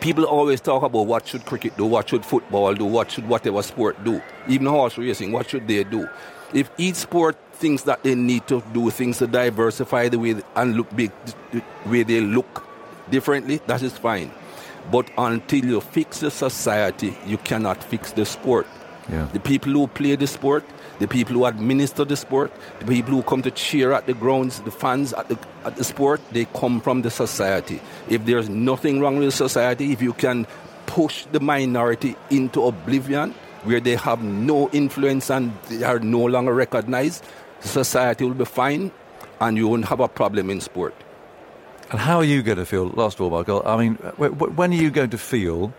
People 0.00 0.24
always 0.24 0.60
talk 0.60 0.82
about 0.82 1.06
what 1.06 1.26
should 1.26 1.44
cricket 1.44 1.76
do, 1.76 1.86
what 1.86 2.08
should 2.08 2.24
football 2.24 2.74
do, 2.74 2.84
what 2.84 3.10
should 3.10 3.28
whatever 3.28 3.62
sport 3.62 4.02
do. 4.04 4.20
Even 4.48 4.66
horse 4.66 4.98
racing, 4.98 5.32
what 5.32 5.48
should 5.48 5.66
they 5.66 5.82
do? 5.84 6.08
If 6.52 6.70
each 6.78 6.96
sport 6.96 7.36
thinks 7.54 7.82
that 7.84 8.02
they 8.02 8.14
need 8.14 8.46
to 8.48 8.62
do 8.72 8.90
things 8.90 9.18
to 9.18 9.26
diversify 9.26 10.08
the 10.08 10.18
way 10.18 10.36
and 10.56 10.76
look 10.76 10.94
big, 10.94 11.12
the 11.52 11.62
way 11.86 12.02
they 12.02 12.20
look 12.20 12.66
differently, 13.10 13.60
that 13.66 13.82
is 13.82 13.96
fine. 13.96 14.30
But 14.90 15.10
until 15.16 15.64
you 15.64 15.80
fix 15.80 16.20
the 16.20 16.30
society, 16.30 17.16
you 17.26 17.38
cannot 17.38 17.82
fix 17.82 18.12
the 18.12 18.26
sport. 18.26 18.66
Yeah. 19.10 19.28
The 19.32 19.40
people 19.40 19.72
who 19.72 19.86
play 19.86 20.16
the 20.16 20.26
sport, 20.26 20.64
the 20.98 21.08
people 21.08 21.34
who 21.34 21.44
administer 21.44 22.04
the 22.04 22.16
sport, 22.16 22.50
the 22.78 22.86
people 22.86 23.12
who 23.12 23.22
come 23.22 23.42
to 23.42 23.50
cheer 23.50 23.92
at 23.92 24.06
the 24.06 24.14
grounds, 24.14 24.60
the 24.60 24.70
fans 24.70 25.12
at 25.12 25.28
the, 25.28 25.38
at 25.64 25.76
the 25.76 25.84
sport, 25.84 26.20
they 26.32 26.46
come 26.46 26.80
from 26.80 27.02
the 27.02 27.10
society. 27.10 27.80
If 28.08 28.24
there's 28.24 28.48
nothing 28.48 29.00
wrong 29.00 29.18
with 29.18 29.28
the 29.28 29.32
society, 29.32 29.92
if 29.92 30.00
you 30.00 30.12
can 30.14 30.46
push 30.86 31.26
the 31.32 31.40
minority 31.40 32.16
into 32.30 32.64
oblivion 32.64 33.34
where 33.64 33.80
they 33.80 33.96
have 33.96 34.22
no 34.22 34.68
influence 34.70 35.30
and 35.30 35.52
they 35.68 35.82
are 35.82 35.98
no 35.98 36.24
longer 36.24 36.54
recognized, 36.54 37.24
society 37.60 38.24
will 38.24 38.34
be 38.34 38.44
fine 38.44 38.90
and 39.40 39.56
you 39.56 39.68
won't 39.68 39.86
have 39.86 40.00
a 40.00 40.08
problem 40.08 40.50
in 40.50 40.60
sport. 40.60 40.94
And 41.90 42.00
how 42.00 42.18
are 42.18 42.24
you 42.24 42.42
going 42.42 42.58
to 42.58 42.64
feel, 42.64 42.88
last 42.88 43.20
of 43.20 43.22
all, 43.22 43.30
Michael? 43.38 43.62
I 43.66 43.76
mean, 43.76 43.96
wh- 44.18 44.32
wh- 44.32 44.56
when 44.56 44.72
are 44.72 44.76
you 44.76 44.90
going 44.90 45.10
to 45.10 45.18
feel 45.18 45.72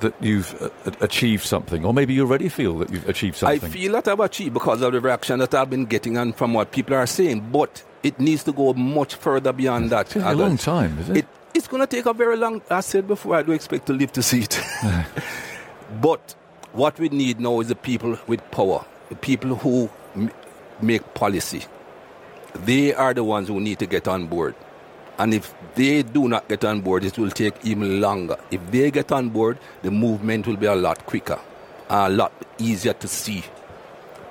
that 0.00 0.14
you've 0.20 0.60
uh, 0.62 0.90
achieved 1.00 1.44
something? 1.44 1.84
Or 1.84 1.92
maybe 1.92 2.14
you 2.14 2.22
already 2.22 2.48
feel 2.48 2.78
that 2.78 2.90
you've 2.90 3.08
achieved 3.08 3.36
something? 3.36 3.70
I 3.70 3.72
feel 3.72 3.92
that 3.92 4.08
I've 4.08 4.20
achieved 4.20 4.54
because 4.54 4.82
of 4.82 4.92
the 4.92 5.00
reaction 5.00 5.38
that 5.40 5.54
I've 5.54 5.70
been 5.70 5.86
getting 5.86 6.16
and 6.16 6.34
from 6.34 6.54
what 6.54 6.72
people 6.72 6.94
are 6.94 7.06
saying, 7.06 7.50
but 7.50 7.82
it 8.02 8.20
needs 8.20 8.44
to 8.44 8.52
go 8.52 8.72
much 8.74 9.14
further 9.14 9.52
beyond 9.52 9.90
that. 9.90 10.14
It's 10.14 10.24
a 10.24 10.34
long 10.34 10.56
time, 10.56 10.98
is 10.98 11.10
it? 11.10 11.16
it 11.18 11.26
it's 11.54 11.68
going 11.68 11.80
to 11.80 11.86
take 11.86 12.06
a 12.06 12.12
very 12.12 12.36
long, 12.36 12.60
I 12.70 12.80
said 12.80 13.06
before, 13.08 13.36
I 13.36 13.42
do 13.42 13.52
expect 13.52 13.86
to 13.86 13.92
live 13.92 14.12
to 14.12 14.22
see 14.22 14.42
it. 14.42 14.60
but 16.02 16.34
what 16.72 16.98
we 16.98 17.08
need 17.08 17.40
now 17.40 17.60
is 17.60 17.68
the 17.68 17.74
people 17.74 18.18
with 18.26 18.48
power, 18.50 18.84
the 19.08 19.16
people 19.16 19.54
who 19.56 19.88
m- 20.14 20.30
make 20.82 21.14
policy. 21.14 21.64
They 22.54 22.92
are 22.94 23.14
the 23.14 23.24
ones 23.24 23.48
who 23.48 23.60
need 23.60 23.78
to 23.78 23.86
get 23.86 24.06
on 24.06 24.26
board. 24.26 24.54
And 25.18 25.32
if 25.32 25.54
they 25.74 26.02
do 26.02 26.28
not 26.28 26.48
get 26.48 26.64
on 26.64 26.80
board, 26.80 27.04
it 27.04 27.18
will 27.18 27.30
take 27.30 27.54
even 27.64 28.00
longer. 28.00 28.36
If 28.50 28.70
they 28.70 28.90
get 28.90 29.12
on 29.12 29.30
board, 29.30 29.58
the 29.82 29.90
movement 29.90 30.46
will 30.46 30.56
be 30.56 30.66
a 30.66 30.74
lot 30.74 31.06
quicker, 31.06 31.38
a 31.88 32.10
lot 32.10 32.32
easier 32.58 32.92
to 32.94 33.08
see. 33.08 33.44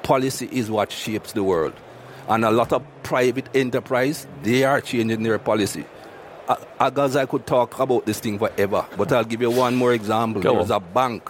Policy 0.04 0.48
is 0.52 0.69
what 0.69 0.91
shapes 0.91 1.34
the 1.34 1.43
world. 1.43 1.74
And 2.28 2.45
a 2.45 2.52
lot 2.52 2.71
of 2.74 2.84
private 3.04 3.50
enterprise, 3.56 4.28
they 4.43 4.63
are 4.63 4.82
changing 4.82 5.24
their 5.24 5.39
policy. 5.39 5.86
I, 6.80 6.89
guess 6.91 7.15
I 7.15 7.26
could 7.26 7.48
talk 7.48 7.80
about 7.80 8.06
this 8.06 8.19
thing 8.19 8.38
forever, 8.38 8.86
but 8.98 9.12
I'll 9.12 9.24
give 9.24 9.41
you 9.41 9.50
one 9.50 9.76
more 9.76 9.93
example. 9.93 10.41
Go 10.41 10.52
there 10.52 10.60
was 10.60 10.69
on. 10.69 10.82
a 10.82 10.86
bank 10.86 11.30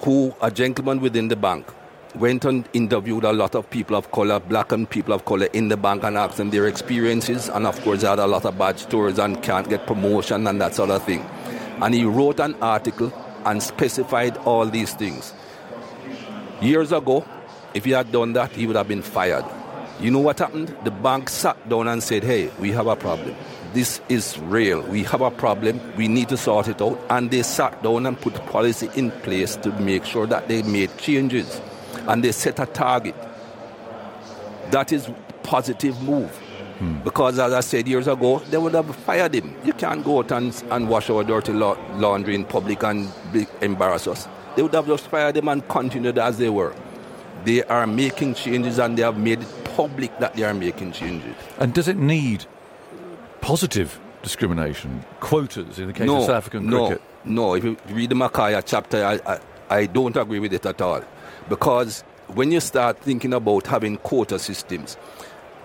who, 0.00 0.34
a 0.42 0.50
gentleman 0.50 1.00
within 1.00 1.28
the 1.28 1.36
bank, 1.36 1.66
went 2.14 2.44
and 2.44 2.68
interviewed 2.72 3.24
a 3.24 3.32
lot 3.32 3.54
of 3.54 3.68
people 3.70 3.96
of 3.96 4.10
color, 4.12 4.38
black 4.40 4.72
and 4.72 4.88
people 4.88 5.12
of 5.12 5.24
color 5.24 5.46
in 5.52 5.68
the 5.68 5.76
bank 5.76 6.04
and 6.04 6.16
asked 6.16 6.36
them 6.36 6.50
their 6.50 6.66
experiences. 6.66 7.48
And 7.48 7.66
of 7.66 7.80
course, 7.82 8.02
they 8.02 8.08
had 8.08 8.18
a 8.18 8.26
lot 8.26 8.44
of 8.44 8.56
bad 8.56 8.78
stories 8.78 9.18
and 9.18 9.42
can't 9.42 9.68
get 9.68 9.86
promotion 9.86 10.46
and 10.46 10.60
that 10.60 10.74
sort 10.74 10.90
of 10.90 11.02
thing. 11.04 11.20
And 11.82 11.94
he 11.94 12.04
wrote 12.04 12.40
an 12.40 12.54
article 12.62 13.12
and 13.44 13.62
specified 13.62 14.36
all 14.38 14.66
these 14.66 14.94
things. 14.94 15.34
Years 16.60 16.92
ago, 16.92 17.26
if 17.74 17.84
he 17.84 17.90
had 17.90 18.12
done 18.12 18.32
that, 18.34 18.52
he 18.52 18.66
would 18.66 18.76
have 18.76 18.88
been 18.88 19.02
fired. 19.02 19.44
You 20.00 20.10
know 20.10 20.20
what 20.20 20.38
happened? 20.38 20.76
The 20.84 20.90
bank 20.90 21.28
sat 21.28 21.68
down 21.68 21.88
and 21.88 22.02
said, 22.02 22.24
hey, 22.24 22.50
we 22.58 22.70
have 22.72 22.86
a 22.86 22.96
problem. 22.96 23.34
This 23.72 24.00
is 24.08 24.38
real. 24.38 24.82
We 24.82 25.02
have 25.04 25.20
a 25.20 25.32
problem. 25.32 25.80
We 25.96 26.06
need 26.06 26.28
to 26.28 26.36
sort 26.36 26.68
it 26.68 26.80
out. 26.80 27.00
And 27.10 27.30
they 27.30 27.42
sat 27.42 27.82
down 27.82 28.06
and 28.06 28.20
put 28.20 28.34
policy 28.46 28.88
in 28.94 29.10
place 29.10 29.56
to 29.56 29.70
make 29.80 30.04
sure 30.04 30.26
that 30.28 30.46
they 30.46 30.62
made 30.62 30.96
changes. 30.96 31.60
And 32.06 32.22
they 32.22 32.32
set 32.32 32.58
a 32.58 32.66
target. 32.66 33.14
That 34.70 34.92
is 34.92 35.08
positive 35.42 36.00
move. 36.02 36.30
Hmm. 36.78 36.98
Because 37.00 37.38
as 37.38 37.52
I 37.52 37.60
said 37.60 37.86
years 37.86 38.08
ago, 38.08 38.40
they 38.50 38.58
would 38.58 38.74
have 38.74 38.94
fired 38.96 39.34
him. 39.34 39.54
You 39.64 39.72
can't 39.72 40.04
go 40.04 40.18
out 40.18 40.32
and, 40.32 40.64
and 40.70 40.88
wash 40.88 41.08
our 41.08 41.22
dirty 41.22 41.52
la- 41.52 41.78
laundry 41.96 42.34
in 42.34 42.44
public 42.44 42.82
and 42.82 43.08
be, 43.32 43.46
embarrass 43.60 44.08
us. 44.08 44.26
They 44.56 44.62
would 44.62 44.74
have 44.74 44.86
just 44.86 45.06
fired 45.08 45.36
him 45.36 45.48
and 45.48 45.66
continued 45.68 46.18
as 46.18 46.38
they 46.38 46.50
were. 46.50 46.74
They 47.44 47.62
are 47.64 47.86
making 47.86 48.34
changes 48.34 48.78
and 48.78 48.96
they 48.96 49.02
have 49.02 49.18
made 49.18 49.42
it 49.42 49.64
public 49.76 50.18
that 50.18 50.34
they 50.34 50.44
are 50.44 50.54
making 50.54 50.92
changes. 50.92 51.34
And 51.58 51.74
does 51.74 51.88
it 51.88 51.96
need 51.96 52.46
positive 53.40 54.00
discrimination, 54.22 55.04
quotas 55.20 55.78
in 55.78 55.88
the 55.88 55.92
case 55.92 56.06
no, 56.06 56.18
of 56.18 56.22
South 56.24 56.36
African 56.36 56.66
no, 56.66 56.86
cricket? 56.86 57.02
No, 57.24 57.54
if 57.54 57.64
you 57.64 57.76
read 57.90 58.10
the 58.10 58.14
Makhaya 58.14 58.62
chapter, 58.64 59.04
I, 59.04 59.20
I, 59.26 59.40
I 59.70 59.86
don't 59.86 60.16
agree 60.16 60.38
with 60.38 60.52
it 60.52 60.64
at 60.66 60.80
all. 60.80 61.02
Because 61.48 62.02
when 62.28 62.52
you 62.52 62.60
start 62.60 62.98
thinking 62.98 63.34
about 63.34 63.66
having 63.66 63.96
quota 63.98 64.38
systems, 64.38 64.96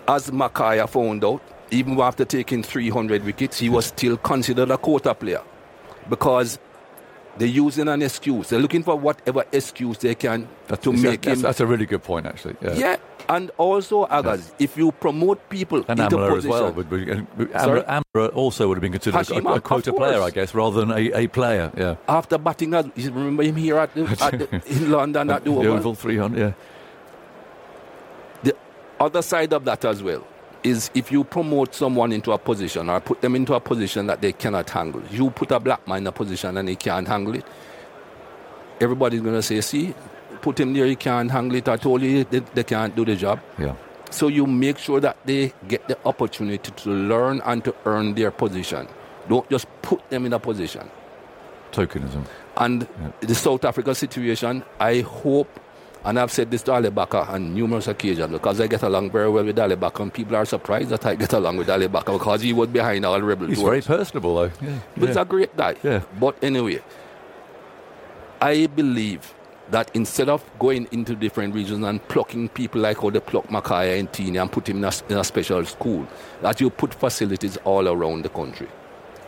as 0.07 0.29
Makhaya 0.29 0.89
found 0.89 1.23
out, 1.23 1.41
even 1.71 1.99
after 1.99 2.25
taking 2.25 2.63
300 2.63 3.23
wickets, 3.23 3.59
he 3.59 3.69
was 3.69 3.85
still 3.85 4.17
considered 4.17 4.71
a 4.71 4.77
quota 4.77 5.13
player. 5.13 5.41
Because 6.09 6.59
they're 7.39 7.47
using 7.47 7.87
an 7.87 8.01
excuse. 8.01 8.49
They're 8.49 8.59
looking 8.59 8.83
for 8.83 8.95
whatever 8.95 9.45
excuse 9.51 9.97
they 9.97 10.13
can 10.13 10.47
to 10.81 10.91
make 10.91 11.21
that's, 11.21 11.39
him. 11.39 11.41
that's 11.41 11.59
a 11.61 11.65
really 11.65 11.85
good 11.85 12.03
point, 12.03 12.25
actually. 12.25 12.57
Yeah. 12.61 12.73
yeah, 12.73 12.95
and 13.29 13.49
also, 13.57 14.05
Aggers, 14.07 14.51
if 14.59 14.77
you 14.77 14.91
promote 14.91 15.49
people 15.49 15.85
And 15.87 15.99
into 15.99 16.19
as 16.19 16.45
well. 16.45 16.71
Would 16.73 16.89
be, 16.89 17.09
and 17.09 17.27
Sorry? 17.59 17.81
Amla, 17.81 18.03
Amla 18.15 18.35
also 18.35 18.67
would 18.67 18.75
have 18.75 18.81
been 18.81 18.91
considered 18.91 19.19
Hashim, 19.19 19.49
a, 19.49 19.55
a 19.55 19.61
quota 19.61 19.93
player, 19.93 20.21
I 20.21 20.31
guess, 20.31 20.53
rather 20.53 20.81
than 20.81 20.91
a, 20.91 21.11
a 21.13 21.27
player. 21.27 21.71
Yeah. 21.77 21.95
after 22.07 22.37
batting, 22.37 22.73
us, 22.73 22.85
you 22.95 23.09
remember 23.11 23.43
him 23.43 23.55
here 23.55 23.77
at 23.77 23.93
the, 23.93 24.03
at 24.21 24.37
the, 24.37 24.61
in 24.67 24.91
London 24.91 25.29
at 25.29 25.43
the 25.45 25.51
the 25.51 25.57
Oval? 25.57 25.73
Oval 25.73 25.95
300, 25.95 26.37
yeah. 26.37 26.53
The 28.43 28.55
other 28.99 29.21
side 29.21 29.53
of 29.53 29.63
that 29.65 29.85
as 29.85 30.03
well 30.03 30.27
is 30.63 30.91
if 30.93 31.11
you 31.11 31.23
promote 31.23 31.73
someone 31.73 32.11
into 32.11 32.31
a 32.31 32.37
position 32.37 32.89
or 32.89 32.99
put 32.99 33.21
them 33.21 33.35
into 33.35 33.53
a 33.53 33.59
position 33.59 34.07
that 34.07 34.21
they 34.21 34.31
cannot 34.31 34.69
handle, 34.69 35.01
you 35.11 35.29
put 35.29 35.51
a 35.51 35.59
black 35.59 35.87
man 35.87 35.99
in 35.99 36.07
a 36.07 36.11
position 36.11 36.57
and 36.57 36.67
he 36.67 36.75
can't 36.75 37.07
handle 37.07 37.35
it, 37.35 37.45
everybody's 38.79 39.21
going 39.21 39.35
to 39.35 39.41
say, 39.41 39.61
see, 39.61 39.93
put 40.41 40.59
him 40.59 40.73
there, 40.73 40.85
he 40.85 40.95
can't 40.95 41.31
handle 41.31 41.57
it. 41.57 41.67
I 41.67 41.77
told 41.77 42.01
you 42.01 42.23
they, 42.23 42.39
they 42.39 42.63
can't 42.63 42.95
do 42.95 43.05
the 43.05 43.15
job. 43.15 43.39
Yeah. 43.57 43.75
So 44.11 44.27
you 44.27 44.47
make 44.47 44.77
sure 44.77 44.99
that 44.99 45.17
they 45.25 45.53
get 45.67 45.87
the 45.87 45.97
opportunity 46.05 46.71
to 46.71 46.89
learn 46.89 47.41
and 47.45 47.63
to 47.63 47.75
earn 47.85 48.15
their 48.15 48.31
position. 48.31 48.87
Don't 49.27 49.47
just 49.49 49.67
put 49.81 50.09
them 50.09 50.25
in 50.25 50.33
a 50.33 50.39
position. 50.39 50.89
Tokenism. 51.71 52.25
And 52.57 52.87
the 53.19 53.35
South 53.35 53.63
Africa 53.63 53.93
situation, 53.93 54.63
I 54.79 55.01
hope, 55.01 55.59
and 56.05 56.19
I've 56.19 56.31
said 56.31 56.49
this 56.49 56.63
to 56.63 56.71
Ali 56.73 56.89
Bacher 56.89 57.27
on 57.27 57.53
numerous 57.53 57.87
occasions, 57.87 58.31
because 58.31 58.61
I 58.61 58.67
get 58.67 58.83
along 58.83 59.11
very 59.11 59.29
well 59.29 59.43
with 59.43 59.59
Ali 59.59 59.75
Bacher, 59.75 60.01
and 60.01 60.13
people 60.13 60.35
are 60.35 60.45
surprised 60.45 60.89
that 60.89 61.05
I 61.05 61.15
get 61.15 61.33
along 61.33 61.57
with 61.57 61.69
Ali 61.69 61.87
Bacher 61.87 62.13
because 62.17 62.41
he 62.41 62.53
was 62.53 62.69
behind 62.69 63.05
all 63.05 63.21
rebel 63.21 63.47
He's 63.47 63.59
tours. 63.59 63.85
very 63.85 63.97
personable, 63.97 64.35
though. 64.35 64.51
Yeah. 64.61 64.79
But 64.95 65.07
he's 65.07 65.15
yeah. 65.15 65.21
a 65.21 65.25
great 65.25 65.57
guy. 65.57 65.75
Yeah. 65.83 66.03
But 66.19 66.41
anyway, 66.41 66.81
I 68.41 68.67
believe 68.67 69.33
that 69.71 69.91
instead 69.93 70.29
of 70.29 70.43
going 70.57 70.87
into 70.91 71.15
different 71.15 71.53
regions 71.53 71.85
and 71.85 72.05
plucking 72.07 72.49
people 72.49 72.81
like 72.81 72.97
how 72.99 73.09
they 73.09 73.19
pluck 73.19 73.47
Makhaya 73.47 74.01
Ntini 74.07 74.41
and 74.41 74.51
put 74.51 74.67
him 74.67 74.77
in 74.77 74.83
a, 74.85 74.91
in 75.09 75.17
a 75.17 75.23
special 75.23 75.63
school, 75.65 76.07
that 76.41 76.59
you 76.59 76.69
put 76.69 76.93
facilities 76.93 77.57
all 77.57 77.87
around 77.87 78.23
the 78.23 78.29
country. 78.29 78.67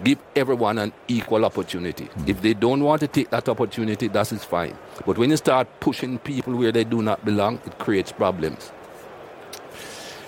Give 0.03 0.17
everyone 0.35 0.77
an 0.79 0.93
equal 1.07 1.45
opportunity. 1.45 2.09
If 2.25 2.41
they 2.41 2.53
don't 2.55 2.83
want 2.83 3.01
to 3.01 3.07
take 3.07 3.29
that 3.29 3.47
opportunity, 3.47 4.07
that 4.07 4.31
is 4.31 4.43
fine. 4.43 4.75
But 5.05 5.17
when 5.17 5.29
you 5.29 5.37
start 5.37 5.67
pushing 5.79 6.17
people 6.19 6.55
where 6.55 6.71
they 6.71 6.83
do 6.83 7.01
not 7.01 7.23
belong, 7.23 7.59
it 7.65 7.77
creates 7.77 8.11
problems. 8.11 8.71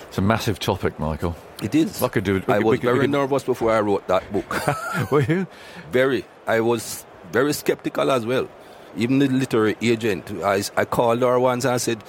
It's 0.08 0.18
a 0.18 0.22
massive 0.22 0.60
topic, 0.60 0.98
Michael. 1.00 1.34
It 1.62 1.74
is. 1.74 2.02
I 2.02 2.08
could 2.08 2.24
do 2.24 2.36
it. 2.36 2.48
I 2.48 2.60
was 2.60 2.78
could- 2.78 2.84
very 2.86 3.00
could- 3.00 3.10
nervous 3.10 3.42
before 3.42 3.72
I 3.72 3.80
wrote 3.80 4.06
that 4.06 4.30
book. 4.32 5.10
Were 5.10 5.22
you? 5.22 5.46
Very. 5.90 6.24
I 6.46 6.60
was 6.60 7.04
very 7.32 7.52
skeptical 7.52 8.10
as 8.12 8.24
well. 8.24 8.48
Even 8.96 9.18
the 9.18 9.26
literary 9.26 9.76
agent, 9.82 10.30
I, 10.44 10.62
I 10.76 10.84
called 10.84 11.20
her 11.22 11.40
once 11.40 11.64
and 11.64 11.74
I 11.74 11.78
said, 11.78 12.04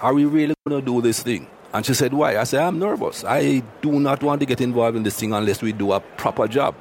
Are 0.00 0.14
we 0.14 0.26
really 0.26 0.54
going 0.64 0.80
to 0.80 0.86
do 0.86 1.00
this 1.02 1.22
thing? 1.24 1.48
And 1.74 1.84
she 1.84 1.92
said, 1.92 2.14
Why? 2.14 2.38
I 2.38 2.44
said, 2.44 2.62
I'm 2.62 2.78
nervous. 2.78 3.24
I 3.24 3.62
do 3.82 3.98
not 4.00 4.22
want 4.22 4.40
to 4.40 4.46
get 4.46 4.60
involved 4.60 4.96
in 4.96 5.02
this 5.02 5.18
thing 5.18 5.32
unless 5.32 5.60
we 5.60 5.72
do 5.72 5.92
a 5.92 6.00
proper 6.00 6.48
job. 6.48 6.74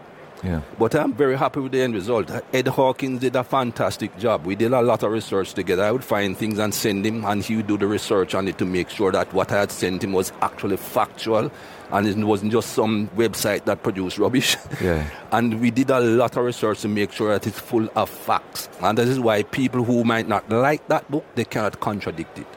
Yeah. 0.43 0.61
But 0.77 0.93
I'm 0.93 1.13
very 1.13 1.37
happy 1.37 1.61
with 1.61 1.71
the 1.71 1.81
end 1.81 1.93
result. 1.95 2.29
Ed 2.53 2.67
Hawkins 2.67 3.21
did 3.21 3.35
a 3.35 3.43
fantastic 3.43 4.17
job. 4.19 4.45
We 4.45 4.55
did 4.55 4.73
a 4.73 4.81
lot 4.81 5.01
of 5.01 5.11
research 5.11 5.53
together. 5.53 5.83
I 5.83 5.91
would 5.91 6.03
find 6.03 6.37
things 6.37 6.59
and 6.59 6.73
send 6.73 7.05
him, 7.05 7.25
and 7.25 7.43
he 7.43 7.55
would 7.55 7.67
do 7.67 7.77
the 7.77 7.87
research 7.87 8.35
on 8.35 8.47
it 8.47 8.57
to 8.57 8.65
make 8.65 8.89
sure 8.89 9.11
that 9.13 9.33
what 9.33 9.51
I 9.51 9.61
had 9.61 9.71
sent 9.71 10.03
him 10.03 10.11
was 10.11 10.31
actually 10.41 10.77
factual 10.77 11.49
and 11.91 12.07
it 12.07 12.17
wasn't 12.17 12.51
just 12.51 12.69
some 12.73 13.07
website 13.09 13.65
that 13.65 13.83
produced 13.83 14.17
rubbish. 14.17 14.57
Yeah. 14.81 15.07
And 15.31 15.61
we 15.61 15.71
did 15.71 15.89
a 15.91 15.99
lot 15.99 16.35
of 16.35 16.43
research 16.43 16.81
to 16.81 16.87
make 16.87 17.11
sure 17.13 17.31
that 17.31 17.47
it's 17.47 17.59
full 17.59 17.87
of 17.95 18.09
facts. 18.09 18.67
And 18.81 18.97
this 18.97 19.07
is 19.07 19.19
why 19.19 19.43
people 19.43 19.83
who 19.83 20.03
might 20.03 20.27
not 20.27 20.49
like 20.49 20.87
that 20.87 21.09
book, 21.09 21.23
they 21.35 21.45
cannot 21.45 21.79
contradict 21.79 22.39
it. 22.39 22.47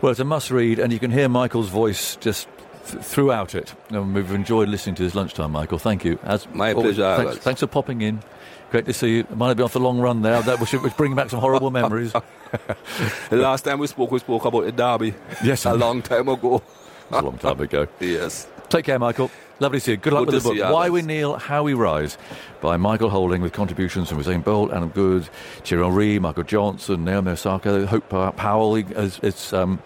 Well, 0.00 0.10
it's 0.12 0.20
a 0.20 0.24
must 0.24 0.50
read, 0.50 0.78
and 0.78 0.92
you 0.92 0.98
can 0.98 1.10
hear 1.10 1.28
Michael's 1.28 1.68
voice 1.68 2.16
just 2.16 2.46
th- 2.86 3.02
throughout 3.02 3.54
it. 3.54 3.74
And 3.90 4.14
we've 4.14 4.30
enjoyed 4.32 4.68
listening 4.68 4.94
to 4.96 5.02
his 5.02 5.14
lunchtime, 5.14 5.50
Michael. 5.50 5.78
Thank 5.78 6.04
you. 6.04 6.18
As 6.22 6.46
My 6.54 6.72
always, 6.72 6.96
pleasure, 6.96 7.24
Thanks, 7.24 7.38
thanks 7.44 7.60
for 7.60 7.66
popping 7.66 8.00
in. 8.02 8.22
Great 8.70 8.84
to 8.86 8.92
see 8.92 9.16
you. 9.16 9.26
Might 9.34 9.48
have 9.48 9.56
been 9.56 9.64
off 9.64 9.72
the 9.72 9.80
long 9.80 9.98
run 9.98 10.22
there. 10.22 10.40
That 10.42 10.60
was, 10.60 10.72
was 10.74 10.92
bringing 10.92 11.16
back 11.16 11.30
some 11.30 11.40
horrible 11.40 11.70
memories. 11.72 12.12
The 12.12 13.36
last 13.36 13.62
time 13.64 13.78
we 13.80 13.86
spoke, 13.88 14.10
we 14.12 14.18
spoke 14.20 14.44
about 14.44 14.64
the 14.66 14.72
derby. 14.72 15.14
Yes, 15.42 15.64
a 15.64 15.74
long 15.74 16.02
time 16.02 16.28
ago. 16.28 16.62
a 17.10 17.22
long 17.22 17.38
time 17.38 17.60
ago. 17.60 17.88
Yes. 18.00 18.46
Take 18.68 18.84
care, 18.84 18.98
Michael. 18.98 19.30
Lovely 19.60 19.78
to 19.80 19.84
see 19.84 19.90
you. 19.92 19.96
Good 19.96 20.12
luck 20.12 20.26
Good 20.26 20.34
with 20.34 20.42
the 20.42 20.48
book. 20.50 20.56
you, 20.58 20.64
Why 20.64 20.90
We 20.90 21.00
Kneel, 21.00 21.36
How 21.38 21.62
We 21.62 21.72
Rise 21.72 22.18
by 22.60 22.76
Michael 22.76 23.08
Holding 23.08 23.40
with 23.40 23.54
contributions 23.54 24.10
from 24.10 24.18
Usain 24.22 24.44
Bolt, 24.44 24.70
Adam 24.70 24.90
Good, 24.90 25.24
Thierry 25.64 25.82
Henry, 25.84 26.18
Michael 26.18 26.42
Johnson, 26.42 27.02
Naomi 27.04 27.30
Osaka, 27.32 27.86
Hope 27.86 28.10
Pow- 28.10 28.30
Powell. 28.32 28.76
It's, 28.76 29.18
it's, 29.22 29.52
um, 29.54 29.82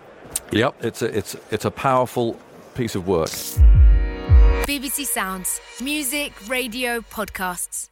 yep, 0.52 0.74
it's 0.80 1.02
a, 1.02 1.16
it's, 1.16 1.36
it's 1.50 1.64
a 1.64 1.70
powerful 1.70 2.36
piece 2.74 2.94
of 2.94 3.06
work. 3.06 3.30
BBC 4.66 5.04
Sounds. 5.06 5.60
Music, 5.80 6.32
radio, 6.48 7.00
podcasts. 7.00 7.88